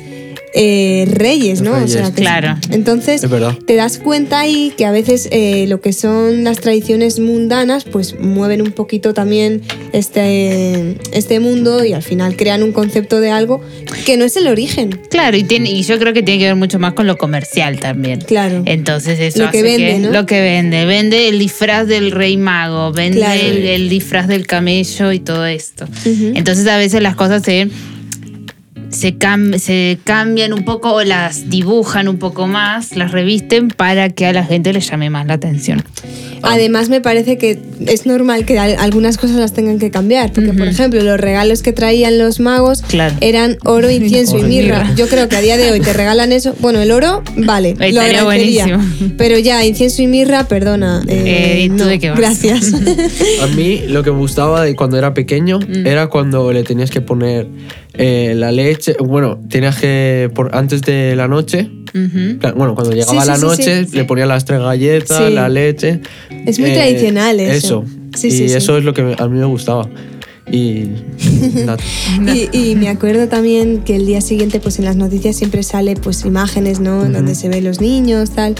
eh, 0.54 1.06
reyes, 1.10 1.62
¿no? 1.62 1.74
Reyes. 1.80 1.96
que- 2.12 2.22
Claro. 2.22 2.58
Entonces, 2.72 3.26
te 3.66 3.76
das 3.76 3.98
cuenta 3.98 4.40
ahí 4.40 4.74
que 4.78 4.86
a 4.86 4.92
veces 4.92 5.28
eh, 5.32 5.66
lo 5.68 5.80
que 5.82 5.94
son 5.94 6.44
las 6.44 6.60
tradiciones 6.60 7.20
mundanas, 7.20 7.86
pues 7.86 8.20
mueven 8.20 8.62
un 8.62 8.72
poquito 8.72 9.14
también 9.14 9.62
este, 9.94 10.98
este 11.14 11.40
mundo 11.40 11.84
y 11.86 11.94
al 11.94 12.04
final 12.04 12.36
crean 12.36 12.64
un 12.64 12.72
concepto 12.72 13.20
de 13.22 13.32
algo 13.32 13.62
que 14.06 14.18
no 14.18 14.26
es 14.26 14.36
el 14.36 14.48
origen. 14.48 15.00
Claro, 15.10 15.38
y, 15.38 15.44
tiene, 15.44 15.72
y 15.72 15.84
yo 15.84 15.98
creo 16.00 16.14
que 16.14 16.24
tiene 16.24 16.40
que 16.40 16.46
ver 16.48 16.56
mucho 16.56 16.80
más 16.80 16.94
con 16.94 17.08
lo 17.08 17.18
comercial 17.18 17.80
también. 17.80 18.20
Claro. 18.22 18.64
Entonces 18.66 19.20
eso 19.20 19.46
Lo 19.46 19.52
que 19.52 19.60
hace 19.60 19.78
vende, 19.78 20.00
¿no? 20.00 20.12
Lo 20.12 20.26
que 20.26 20.42
vende. 20.42 20.86
Vende 20.86 21.30
el 21.30 21.40
disfraz 21.40 21.88
del 21.88 22.12
rey 22.12 22.38
mago, 22.38 22.92
vende 22.92 23.20
Claro. 23.20 23.42
el, 23.42 23.58
el 23.66 23.90
disfraz 23.90 24.28
del 24.28 24.48
camello 24.48 25.12
y 25.12 25.20
todo 25.20 25.46
esto. 25.46 25.88
Entonces 26.06 26.68
a 26.68 26.78
veces 26.78 27.02
las 27.02 27.16
cosas 27.16 27.44
se, 27.44 27.68
se, 28.92 29.18
cam- 29.18 29.58
se 29.58 29.98
cambian 30.04 30.54
un 30.54 30.64
poco 30.66 30.94
o 30.94 31.04
las 31.04 31.50
dibujan 31.50 32.08
un 32.08 32.18
poco 32.18 32.48
más, 32.48 32.96
las 32.96 33.12
revisten 33.12 33.70
para 33.70 34.10
que 34.10 34.26
a 34.26 34.34
la 34.34 34.44
gente 34.44 34.74
le 34.74 34.80
llame 34.82 35.10
más 35.10 35.26
la 35.28 35.34
atención. 35.34 35.84
Además, 36.44 36.90
me 36.90 37.02
parece 37.02 37.38
que 37.38 37.60
es 37.86 38.08
normal 38.08 38.46
que 38.46 38.58
al- 38.58 38.76
algunas 38.80 39.18
cosas 39.18 39.36
las 39.36 39.54
tengan 39.54 39.78
que 39.78 39.92
cambiar. 39.92 40.32
Porque, 40.34 40.54
por 40.54 40.68
ejemplo, 40.68 41.00
los 41.04 41.20
regalos 41.20 41.62
que 41.62 41.72
traían 41.72 42.18
los 42.18 42.40
magos 42.40 42.82
Claro. 42.82 43.14
eran 43.22 43.58
oro, 43.64 43.92
incienso 43.92 44.38
y 44.38 44.40
Oro 44.40 44.48
y 44.48 44.50
mirra. 44.50 44.80
mirra. 44.84 44.96
Yo 44.96 45.08
creo 45.08 45.30
que 45.30 45.36
a 45.36 45.42
día 45.42 45.58
de 45.58 45.72
hoy 45.72 45.82
te 45.82 45.94
regalan 45.94 46.32
eso. 46.32 46.56
Bueno, 46.60 46.82
el 46.82 46.92
oro, 46.92 47.22
vale. 47.38 47.76
lo 47.78 47.86
Estaría 47.86 48.22
agradecería. 48.22 48.66
buenísimo. 48.78 49.14
Pero 49.20 49.38
ya, 49.38 49.64
incienso 49.64 50.02
y 50.02 50.08
mirra, 50.08 50.48
perdona. 50.48 51.04
eh, 51.08 51.24
Eh, 51.60 51.64
¿y 51.66 51.70
tú 51.70 51.76
no, 51.76 51.86
de 51.86 52.00
qué 52.00 52.10
vas? 52.10 52.18
Gracias. 52.20 52.74
A 53.44 53.48
mí 53.56 53.84
lo 53.88 54.02
que 54.02 54.12
me 54.12 54.18
gustaba 54.18 54.64
de 54.64 54.76
cuando 54.76 54.98
era 54.98 55.14
pequeño 55.14 55.60
Mm. 55.60 55.86
era 55.86 56.08
cuando 56.08 56.52
le 56.52 56.64
tenías 56.64 56.90
que 56.90 57.02
poner 57.02 57.46
eh, 57.94 58.34
la 58.36 58.52
leche. 58.52 58.81
Bueno, 59.00 59.40
tenías 59.50 59.78
que. 59.80 60.30
Por, 60.34 60.56
antes 60.56 60.82
de 60.82 61.16
la 61.16 61.28
noche. 61.28 61.70
Bueno, 61.94 62.74
cuando 62.76 62.92
llegaba 62.94 63.22
Sí, 63.22 63.28
la 63.28 63.36
sí, 63.36 63.42
noche, 63.42 63.86
sí. 63.86 63.96
le 63.98 64.06
ponías 64.06 64.28
las 64.28 64.46
tres 64.46 64.60
galletas, 64.62 65.32
la 65.32 65.50
leche. 65.50 66.02
Es 66.46 66.60
muy 66.60 66.72
tradicional 66.72 67.40
eso. 67.40 67.84
Eso. 67.84 67.86
Sí, 68.16 68.28
y 68.30 68.52
eso 68.52 68.78
es 68.78 68.84
lo 68.84 68.94
que 68.94 69.16
a 69.18 69.28
mí 69.28 69.40
me 69.40 69.46
gustaba. 69.46 69.88
Y. 70.52 70.90
Y, 72.34 72.50
y 72.72 72.76
me 72.76 72.90
acuerdo 72.90 73.28
también 73.28 73.80
que 73.84 73.96
el 73.96 74.06
día 74.06 74.22
siguiente, 74.22 74.60
pues 74.60 74.80
en 74.80 74.86
las 74.86 74.96
noticias 74.96 75.36
siempre 75.36 75.64
sale 75.64 75.96
pues 75.96 76.26
imágenes, 76.26 76.80
¿no? 76.80 77.06
En 77.06 77.14
donde 77.14 77.36
se 77.36 77.48
ven 77.50 77.64
los 77.64 77.80
niños, 77.82 78.32
tal. 78.32 78.56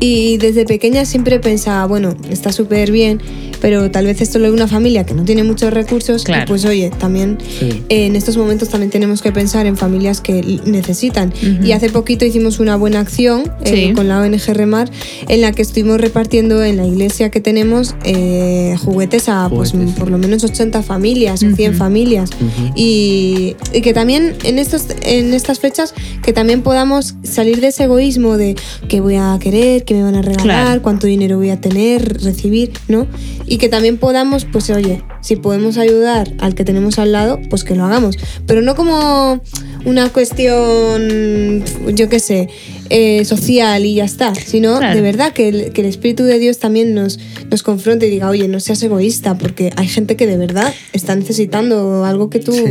Y 0.00 0.36
desde 0.38 0.64
pequeña 0.64 1.04
siempre 1.04 1.38
pensaba, 1.38 1.86
bueno, 1.86 2.14
está 2.30 2.52
súper 2.52 2.90
bien, 2.90 3.20
pero 3.60 3.90
tal 3.90 4.06
vez 4.06 4.20
esto 4.20 4.38
lo 4.38 4.46
ve 4.46 4.52
una 4.52 4.66
familia 4.68 5.04
que 5.04 5.14
no 5.14 5.24
tiene 5.24 5.44
muchos 5.44 5.72
recursos. 5.72 6.24
Claro. 6.24 6.44
Y 6.44 6.46
pues 6.46 6.64
oye, 6.64 6.90
también 6.98 7.38
Sí. 7.58 7.82
eh, 7.88 8.06
en 8.06 8.16
estos 8.16 8.36
momentos 8.36 8.68
también 8.68 8.90
tenemos 8.90 9.22
que 9.22 9.32
pensar 9.32 9.66
en 9.66 9.76
familias 9.76 10.20
que 10.20 10.42
necesitan. 10.66 11.32
Y 11.62 11.72
hace 11.72 11.90
poquito 11.90 12.24
hicimos 12.24 12.58
una 12.60 12.76
buena 12.76 13.00
acción 13.00 13.44
eh, 13.64 13.88
Sí. 13.88 13.92
con 13.94 14.08
la 14.08 14.20
ONG 14.20 14.52
Remar 14.54 14.90
en 15.28 15.40
la 15.40 15.52
que 15.52 15.62
estuvimos 15.62 16.00
repartiendo 16.00 16.62
en 16.64 16.76
la 16.76 16.86
iglesia 16.86 17.30
que 17.30 17.40
tenemos 17.40 17.94
eh, 18.04 18.74
juguetes 18.84 19.28
a 19.28 19.48
pues 19.48 19.72
Juguetes. 19.72 19.94
por 19.94 20.10
lo 20.10 20.18
menos 20.18 20.44
80 20.44 20.82
familias 20.82 21.19
o 21.28 21.36
100 21.36 21.52
Ujú. 21.70 21.78
familias. 21.78 22.30
Y, 22.74 23.56
y 23.72 23.80
que 23.80 23.92
también 23.92 24.36
en, 24.44 24.58
estos, 24.58 24.86
en 25.02 25.34
estas 25.34 25.58
fechas 25.60 25.94
que 26.22 26.32
también 26.32 26.62
podamos 26.62 27.14
salir 27.22 27.60
de 27.60 27.68
ese 27.68 27.84
egoísmo 27.84 28.36
de 28.36 28.56
qué 28.88 29.00
voy 29.00 29.16
a 29.16 29.36
querer, 29.40 29.84
qué 29.84 29.94
me 29.94 30.02
van 30.02 30.14
a 30.16 30.22
regalar, 30.22 30.42
Claro. 30.66 30.82
cuánto 30.82 31.06
dinero 31.06 31.36
voy 31.36 31.50
a 31.50 31.60
tener, 31.60 32.22
recibir, 32.22 32.72
¿no? 32.88 33.06
Y 33.46 33.58
que 33.58 33.68
también 33.68 33.98
podamos, 33.98 34.44
pues 34.44 34.70
oye, 34.70 35.02
si 35.20 35.36
podemos 35.36 35.76
ayudar 35.78 36.32
al 36.38 36.54
que 36.54 36.64
tenemos 36.64 36.98
al 36.98 37.12
lado, 37.12 37.38
pues 37.50 37.64
que 37.64 37.74
lo 37.74 37.84
hagamos. 37.84 38.16
Pero 38.46 38.62
no 38.62 38.74
como 38.74 39.40
una 39.84 40.08
cuestión, 40.10 41.64
yo 41.94 42.08
qué 42.08 42.20
sé, 42.20 42.48
eh, 42.90 43.24
social 43.24 43.84
y 43.84 43.94
ya 43.94 44.04
está, 44.04 44.34
sino 44.34 44.78
Claro. 44.78 44.94
de 44.94 45.00
verdad 45.00 45.32
que 45.32 45.48
el, 45.48 45.72
que 45.72 45.80
el 45.80 45.86
Espíritu 45.86 46.24
de 46.24 46.38
Dios 46.38 46.58
también 46.58 46.94
nos, 46.94 47.18
nos 47.50 47.62
confronte 47.62 48.06
y 48.06 48.10
diga, 48.10 48.28
oye, 48.28 48.48
no 48.48 48.60
seas 48.60 48.82
egoísta, 48.82 49.36
porque 49.38 49.72
hay 49.76 49.88
gente 49.88 50.16
que 50.16 50.26
de 50.26 50.36
verdad 50.36 50.72
está 50.92 51.14
necesitando 51.14 52.04
algo 52.04 52.30
que 52.30 52.40
tú... 52.40 52.52
Sí. 52.52 52.64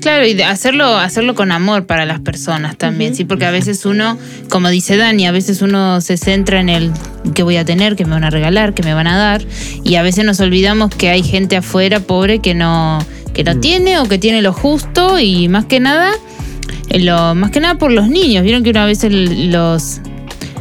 Claro, 0.00 0.24
y 0.24 0.34
de 0.34 0.44
hacerlo, 0.44 0.86
hacerlo 0.98 1.34
con 1.34 1.50
amor 1.50 1.86
para 1.86 2.06
las 2.06 2.20
personas 2.20 2.76
también, 2.76 3.16
sí, 3.16 3.24
porque 3.24 3.44
a 3.44 3.50
veces 3.50 3.84
uno, 3.86 4.16
como 4.48 4.68
dice 4.68 4.96
Dani, 4.96 5.26
a 5.26 5.32
veces 5.32 5.62
uno 5.62 6.00
se 6.00 6.16
centra 6.16 6.60
en 6.60 6.68
el 6.68 6.92
que 7.34 7.42
voy 7.42 7.56
a 7.56 7.64
tener, 7.64 7.96
que 7.96 8.04
me 8.04 8.12
van 8.12 8.22
a 8.22 8.30
regalar, 8.30 8.72
que 8.72 8.84
me 8.84 8.94
van 8.94 9.08
a 9.08 9.16
dar, 9.16 9.44
y 9.82 9.96
a 9.96 10.02
veces 10.02 10.24
nos 10.24 10.38
olvidamos 10.38 10.94
que 10.94 11.08
hay 11.08 11.24
gente 11.24 11.56
afuera 11.56 11.98
pobre 11.98 12.38
que 12.38 12.54
no, 12.54 13.00
que 13.34 13.42
no 13.42 13.58
tiene 13.58 13.98
o 13.98 14.04
que 14.04 14.18
tiene 14.18 14.42
lo 14.42 14.52
justo 14.52 15.18
y 15.18 15.48
más 15.48 15.64
que 15.64 15.80
nada, 15.80 16.12
lo, 16.90 17.34
más 17.34 17.50
que 17.50 17.60
nada 17.60 17.76
por 17.76 17.90
los 17.92 18.08
niños. 18.08 18.42
Vieron 18.44 18.62
que 18.62 18.70
una 18.70 18.86
vez 18.86 19.04
el- 19.04 19.50
los 19.52 20.00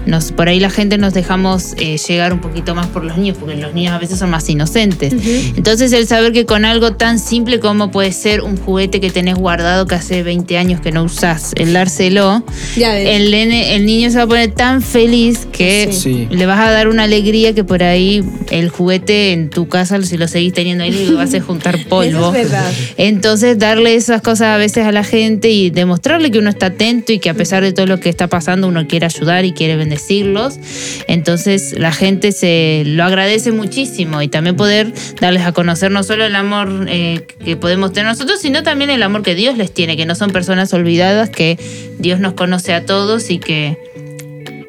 nos, 0.06 0.32
por 0.32 0.48
ahí 0.50 0.60
la 0.60 0.70
gente 0.70 0.98
nos 0.98 1.14
dejamos 1.14 1.74
eh, 1.78 1.98
llegar 1.98 2.34
un 2.34 2.40
poquito 2.40 2.76
más 2.76 2.88
por 2.88 3.04
los 3.04 3.18
niños, 3.18 3.38
porque 3.40 3.56
los 3.56 3.74
niños 3.74 3.94
a 3.94 3.98
veces 3.98 4.20
son 4.20 4.30
más 4.30 4.48
inocentes. 4.50 5.14
Entonces 5.56 5.92
el 5.94 6.08
saber 6.08 6.32
que 6.32 6.46
con 6.46 6.66
algo 6.66 6.94
tan 6.94 7.20
simple 7.20 7.60
como 7.60 7.92
puede 7.92 8.12
ser 8.12 8.42
un 8.42 8.58
juguete 8.58 9.00
que 9.00 9.10
tenés 9.10 9.36
guardado 9.36 9.86
que 9.88 9.96
hace 9.96 10.24
20 10.24 10.58
años 10.58 10.82
que 10.82 10.92
no 10.92 11.04
usás, 11.04 11.54
el 11.56 11.74
dárselo, 11.74 12.44
el, 12.76 13.32
nene- 13.32 13.76
el 13.76 13.86
niño 13.86 14.10
se 14.12 14.18
va 14.18 14.24
a 14.24 14.28
poner 14.28 14.52
tan 14.52 14.82
feliz 14.82 15.48
que 15.52 15.90
Sí. 15.92 16.28
le 16.30 16.46
vas 16.46 16.60
a 16.60 16.72
dar 16.72 16.88
una 16.88 17.04
alegría 17.04 17.54
que 17.54 17.64
por 17.64 17.84
ahí 17.84 18.24
el 18.52 18.70
juguete 18.70 19.32
en 19.34 19.50
tu 19.50 19.68
casa, 19.68 20.02
si 20.02 20.18
lo 20.18 20.28
seguís 20.28 20.54
teniendo 20.54 20.84
ahí, 20.84 20.92
le 20.92 21.12
vas 21.14 21.34
a 21.34 21.42
juntar 21.42 21.78
polvo. 21.90 22.06
Eso 22.32 22.36
es 22.36 22.44
verdad. 22.52 22.72
Entonces, 22.98 23.58
darle 23.58 23.96
esas 23.96 24.22
cosas 24.22 24.48
a 24.50 24.58
veces 24.58 24.86
a 24.86 24.92
la 24.92 25.04
gente 25.04 25.50
y 25.50 25.70
demostrarle 25.70 26.32
que 26.32 26.40
uno 26.40 26.50
está 26.50 26.68
atento 26.68 27.12
y 27.14 27.20
que 27.20 27.30
a 27.30 27.34
pesar 27.34 27.64
de 27.64 27.72
todo 27.74 27.86
lo 27.86 28.00
que 28.00 28.10
está 28.10 28.28
pasando, 28.28 28.68
uno 28.68 28.88
quiere 28.88 29.06
ayudar 29.06 29.46
y 29.46 29.52
quiere 29.54 29.76
bendecirlos. 29.96 30.60
Entonces, 31.08 31.76
la 31.78 31.92
gente 31.92 32.32
se 32.32 32.84
lo 32.86 33.04
agradece 33.04 33.52
muchísimo 33.52 34.22
y 34.22 34.28
también 34.28 34.56
poder 34.56 34.94
darles 35.20 35.44
a 35.44 35.52
conocer 35.52 35.92
no 35.92 36.04
solo 36.04 36.26
el 36.26 36.36
amor 36.36 36.86
eh, 36.90 37.26
que 37.44 37.56
podemos 37.56 37.94
tener 37.94 38.10
nosotros, 38.10 38.40
sino 38.42 38.64
también 38.64 38.90
el 38.90 39.02
amor 39.04 39.24
que 39.24 39.36
Dios 39.36 39.58
les 39.58 39.74
tiene, 39.74 39.98
que 39.98 40.06
no 40.06 40.16
son 40.16 40.32
personas 40.32 40.74
olvidadas, 40.74 41.30
que 41.30 41.58
Dios 42.00 42.20
nos 42.20 42.34
conoce 42.34 42.74
a 42.74 42.86
todos 42.86 43.30
y 43.30 43.40
que 43.40 43.78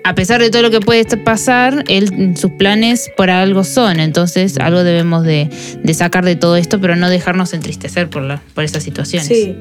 a 0.05 0.15
pesar 0.15 0.41
de 0.41 0.51
todo 0.51 0.63
lo 0.63 0.71
que 0.71 0.79
puede 0.79 1.05
pasar, 1.17 1.83
él, 1.89 2.37
sus 2.37 2.53
planes 2.53 3.11
por 3.17 3.29
algo 3.29 3.65
son. 3.65 3.99
Entonces, 3.99 4.57
algo 4.59 4.85
debemos 4.85 5.25
de, 5.25 5.51
de 5.83 5.95
sacar 5.95 6.25
de 6.25 6.37
todo 6.37 6.57
esto, 6.57 6.81
pero 6.81 6.95
no 6.95 7.11
dejarnos 7.11 7.53
entristecer 7.53 8.09
por, 8.09 8.23
la, 8.23 8.41
por 8.55 8.63
esas 8.63 8.85
situaciones. 8.85 9.27
Sí. 9.27 9.57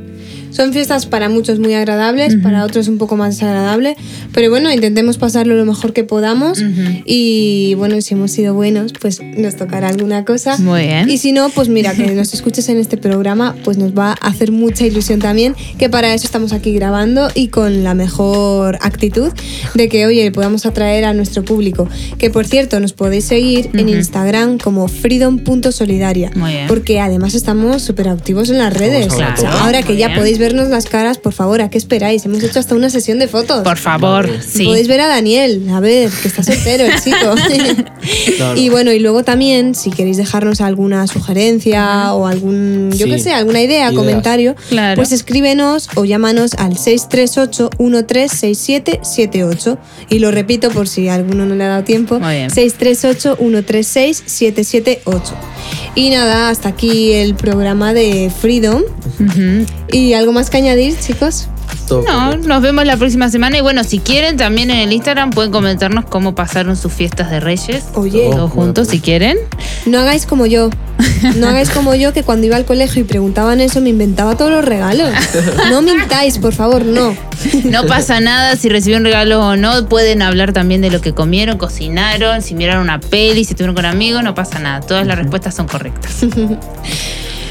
Son 0.56 0.72
fiestas 0.72 1.06
para 1.06 1.28
muchos 1.28 1.60
muy 1.60 1.74
agradables, 1.74 2.38
para 2.38 2.64
otros 2.64 2.88
un 2.88 2.98
poco 2.98 3.18
más 3.18 3.36
desagradable, 3.36 3.98
pero 4.34 4.50
bueno, 4.50 4.72
intentemos 4.72 5.18
pasarlo 5.18 5.56
lo 5.56 5.66
mejor 5.66 5.92
que 5.92 6.04
podamos 6.06 6.60
Ujú. 6.62 7.02
y 7.06 7.74
bueno, 7.78 8.00
si 8.02 8.14
hemos 8.14 8.32
sido 8.32 8.54
buenos, 8.54 8.94
pues 9.00 9.20
nos 9.22 9.56
tocará 9.58 9.90
alguna 9.90 10.24
cosa. 10.24 10.58
Muy 10.58 10.84
bien. 10.84 11.10
Y 11.10 11.18
si 11.18 11.32
no, 11.34 11.50
pues 11.50 11.68
mira, 11.68 11.94
que 11.94 12.08
nos 12.16 12.34
escuches 12.34 12.70
en 12.70 12.78
este 12.78 12.96
programa, 12.96 13.56
pues 13.66 13.78
nos 13.78 13.92
va 13.98 14.12
a 14.12 14.28
hacer 14.30 14.52
mucha 14.54 14.86
ilusión 14.86 15.20
también, 15.20 15.56
que 15.78 15.90
para 15.90 16.14
eso 16.14 16.26
estamos 16.26 16.54
aquí 16.54 16.72
grabando 16.74 17.28
y 17.36 17.50
con 17.50 17.84
la 17.84 17.94
mejor 17.94 18.78
actitud 18.82 19.32
de 19.74 19.90
que, 19.90 20.06
oye, 20.06 20.32
podamos 20.32 20.66
atraer 20.66 21.04
a 21.06 21.14
nuestro 21.14 21.44
público. 21.44 21.90
Que 22.18 22.30
por 22.30 22.46
cierto, 22.48 22.80
nos 22.80 22.94
podéis 22.94 23.26
seguir 23.26 23.70
en 23.74 23.88
Ujú. 23.88 23.96
Instagram 23.98 24.58
como 24.58 24.88
freedom.solidaria, 24.88 26.32
Muy 26.36 26.52
bien. 26.54 26.68
porque 26.68 27.00
además 27.00 27.36
estamos 27.36 27.82
súper 27.82 28.08
activos 28.10 28.50
en 28.50 28.58
las 28.60 28.74
redes. 28.74 29.12
ahora 29.12 29.34
O 29.34 29.38
sea, 29.38 29.50
todo. 29.52 29.60
ahora 29.60 29.84
que 29.84 29.98
ya 29.98 30.14
podéis 30.16 30.40
vernos 30.46 30.70
las 30.70 30.86
caras, 30.86 31.18
por 31.18 31.34
favor, 31.34 31.64
¿a 31.64 31.72
qué 31.72 31.80
esperáis? 31.80 32.24
Hemos 32.26 32.44
hecho 32.44 32.60
hasta 32.60 32.76
una 32.76 32.92
sesión 32.92 33.18
de 33.18 33.28
fotos. 33.28 33.64
Por 33.64 33.78
favor, 33.78 34.30
sí. 34.48 34.66
Podéis 34.66 34.88
ver 34.88 35.02
a 35.02 35.08
Daniel, 35.08 35.68
a 35.74 35.80
ver, 35.80 36.12
que 36.22 36.28
está 36.28 36.44
soltero 36.44 36.86
el 36.86 36.94
chico. 37.02 37.18
Claro. 38.38 38.60
Y 38.60 38.70
bueno, 38.70 38.92
y 38.92 39.00
luego 39.00 39.24
también, 39.24 39.74
si 39.76 39.90
queréis 39.90 40.18
dejarnos 40.18 40.62
alguna 40.62 41.08
sugerencia 41.08 42.14
o 42.14 42.28
algún, 42.28 42.92
yo 42.92 43.06
Sí. 43.08 43.12
qué 43.14 43.20
sé, 43.20 43.32
alguna 43.34 43.62
idea, 43.62 43.86
Ideas. 43.88 43.94
comentario, 43.96 44.56
Claro. 44.70 44.96
pues 44.98 45.12
escríbenos 45.12 45.90
o 45.96 46.06
llámanos 46.06 46.54
al 46.56 46.78
638-136778. 46.78 49.78
Y 50.10 50.20
lo 50.20 50.30
repito 50.32 50.70
por 50.70 50.88
si 50.88 51.08
a 51.08 51.16
alguno 51.16 51.46
no 51.46 51.56
le 51.56 51.64
ha 51.64 51.68
dado 51.70 51.84
tiempo, 51.84 52.20
Muy 52.20 52.36
bien. 52.36 52.50
638-136-778. 52.52 55.22
Y 55.96 56.10
nada, 56.10 56.50
hasta 56.50 56.70
aquí 56.70 57.14
el 57.14 57.36
programa 57.36 57.94
de 57.94 58.30
Freedom. 58.30 58.84
¿Y 59.92 60.14
algo 60.14 60.32
más 60.32 60.50
que 60.50 60.58
añadir, 60.58 60.98
chicos? 61.00 61.48
Todo 61.88 62.02
No, 62.04 62.26
correcto. 62.28 62.48
nos 62.48 62.62
vemos 62.62 62.86
la 62.86 62.98
próxima 62.98 63.30
semana. 63.30 63.58
Y 63.58 63.62
bueno, 63.62 63.84
si 63.84 64.00
quieren, 64.00 64.38
también 64.38 64.72
en 64.72 64.80
el 64.80 64.92
Instagram 64.94 65.30
pueden 65.30 65.52
comentarnos 65.52 66.06
cómo 66.06 66.34
pasaron 66.36 66.76
sus 66.76 66.92
fiestas 66.94 67.30
de 67.32 67.40
Reyes. 67.40 67.84
Oye. 67.94 68.30
Todos 68.32 68.52
juntos, 68.52 68.88
si 68.90 69.00
quieren. 69.00 69.38
No 69.86 70.00
hagáis 70.00 70.26
como 70.26 70.46
yo. 70.46 70.70
No 71.36 71.48
hagáis 71.50 71.70
como 71.70 71.94
yo 71.94 72.14
que 72.14 72.24
cuando 72.24 72.48
iba 72.48 72.56
al 72.56 72.66
colegio 72.66 73.02
y 73.02 73.04
preguntaban 73.06 73.60
eso 73.60 73.82
me 73.82 73.90
inventaba 73.90 74.38
todos 74.38 74.52
los 74.52 74.64
regalos. 74.64 75.10
No 75.70 75.82
mintáis, 75.82 76.38
por 76.40 76.54
favor, 76.54 76.86
no. 76.86 77.16
No 77.66 77.84
pasa 77.86 78.20
nada 78.22 78.56
si 78.56 78.70
recibieron 78.70 79.04
regalos 79.04 79.44
o 79.44 79.56
no. 79.58 79.88
Pueden 79.90 80.22
hablar 80.22 80.54
también 80.54 80.82
de 80.82 80.90
lo 80.90 81.02
que 81.02 81.14
comieron, 81.14 81.58
cocinaron, 81.58 82.42
si 82.42 82.56
miraron 82.56 82.84
una 82.84 83.00
peli, 83.00 83.44
si 83.44 83.52
estuvieron 83.52 83.76
con 83.76 83.86
amigos, 83.86 84.24
no 84.24 84.34
pasa 84.34 84.60
nada. 84.60 84.80
Todas 84.82 85.06
las 85.06 85.18
respuestas 85.18 85.54
son 85.56 85.68
correctas. 85.68 86.12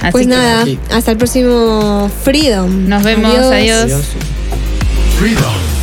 Así 0.00 0.12
Pues 0.12 0.26
que 0.26 0.30
nada, 0.30 0.62
aquí. 0.62 0.78
hasta 0.90 1.12
el 1.12 1.16
próximo 1.18 2.10
Freedom. 2.24 2.88
Nos 2.88 3.02
vemos, 3.02 3.34
adiós. 3.34 3.82
Adiós. 3.84 4.04
Freedom. 5.18 5.73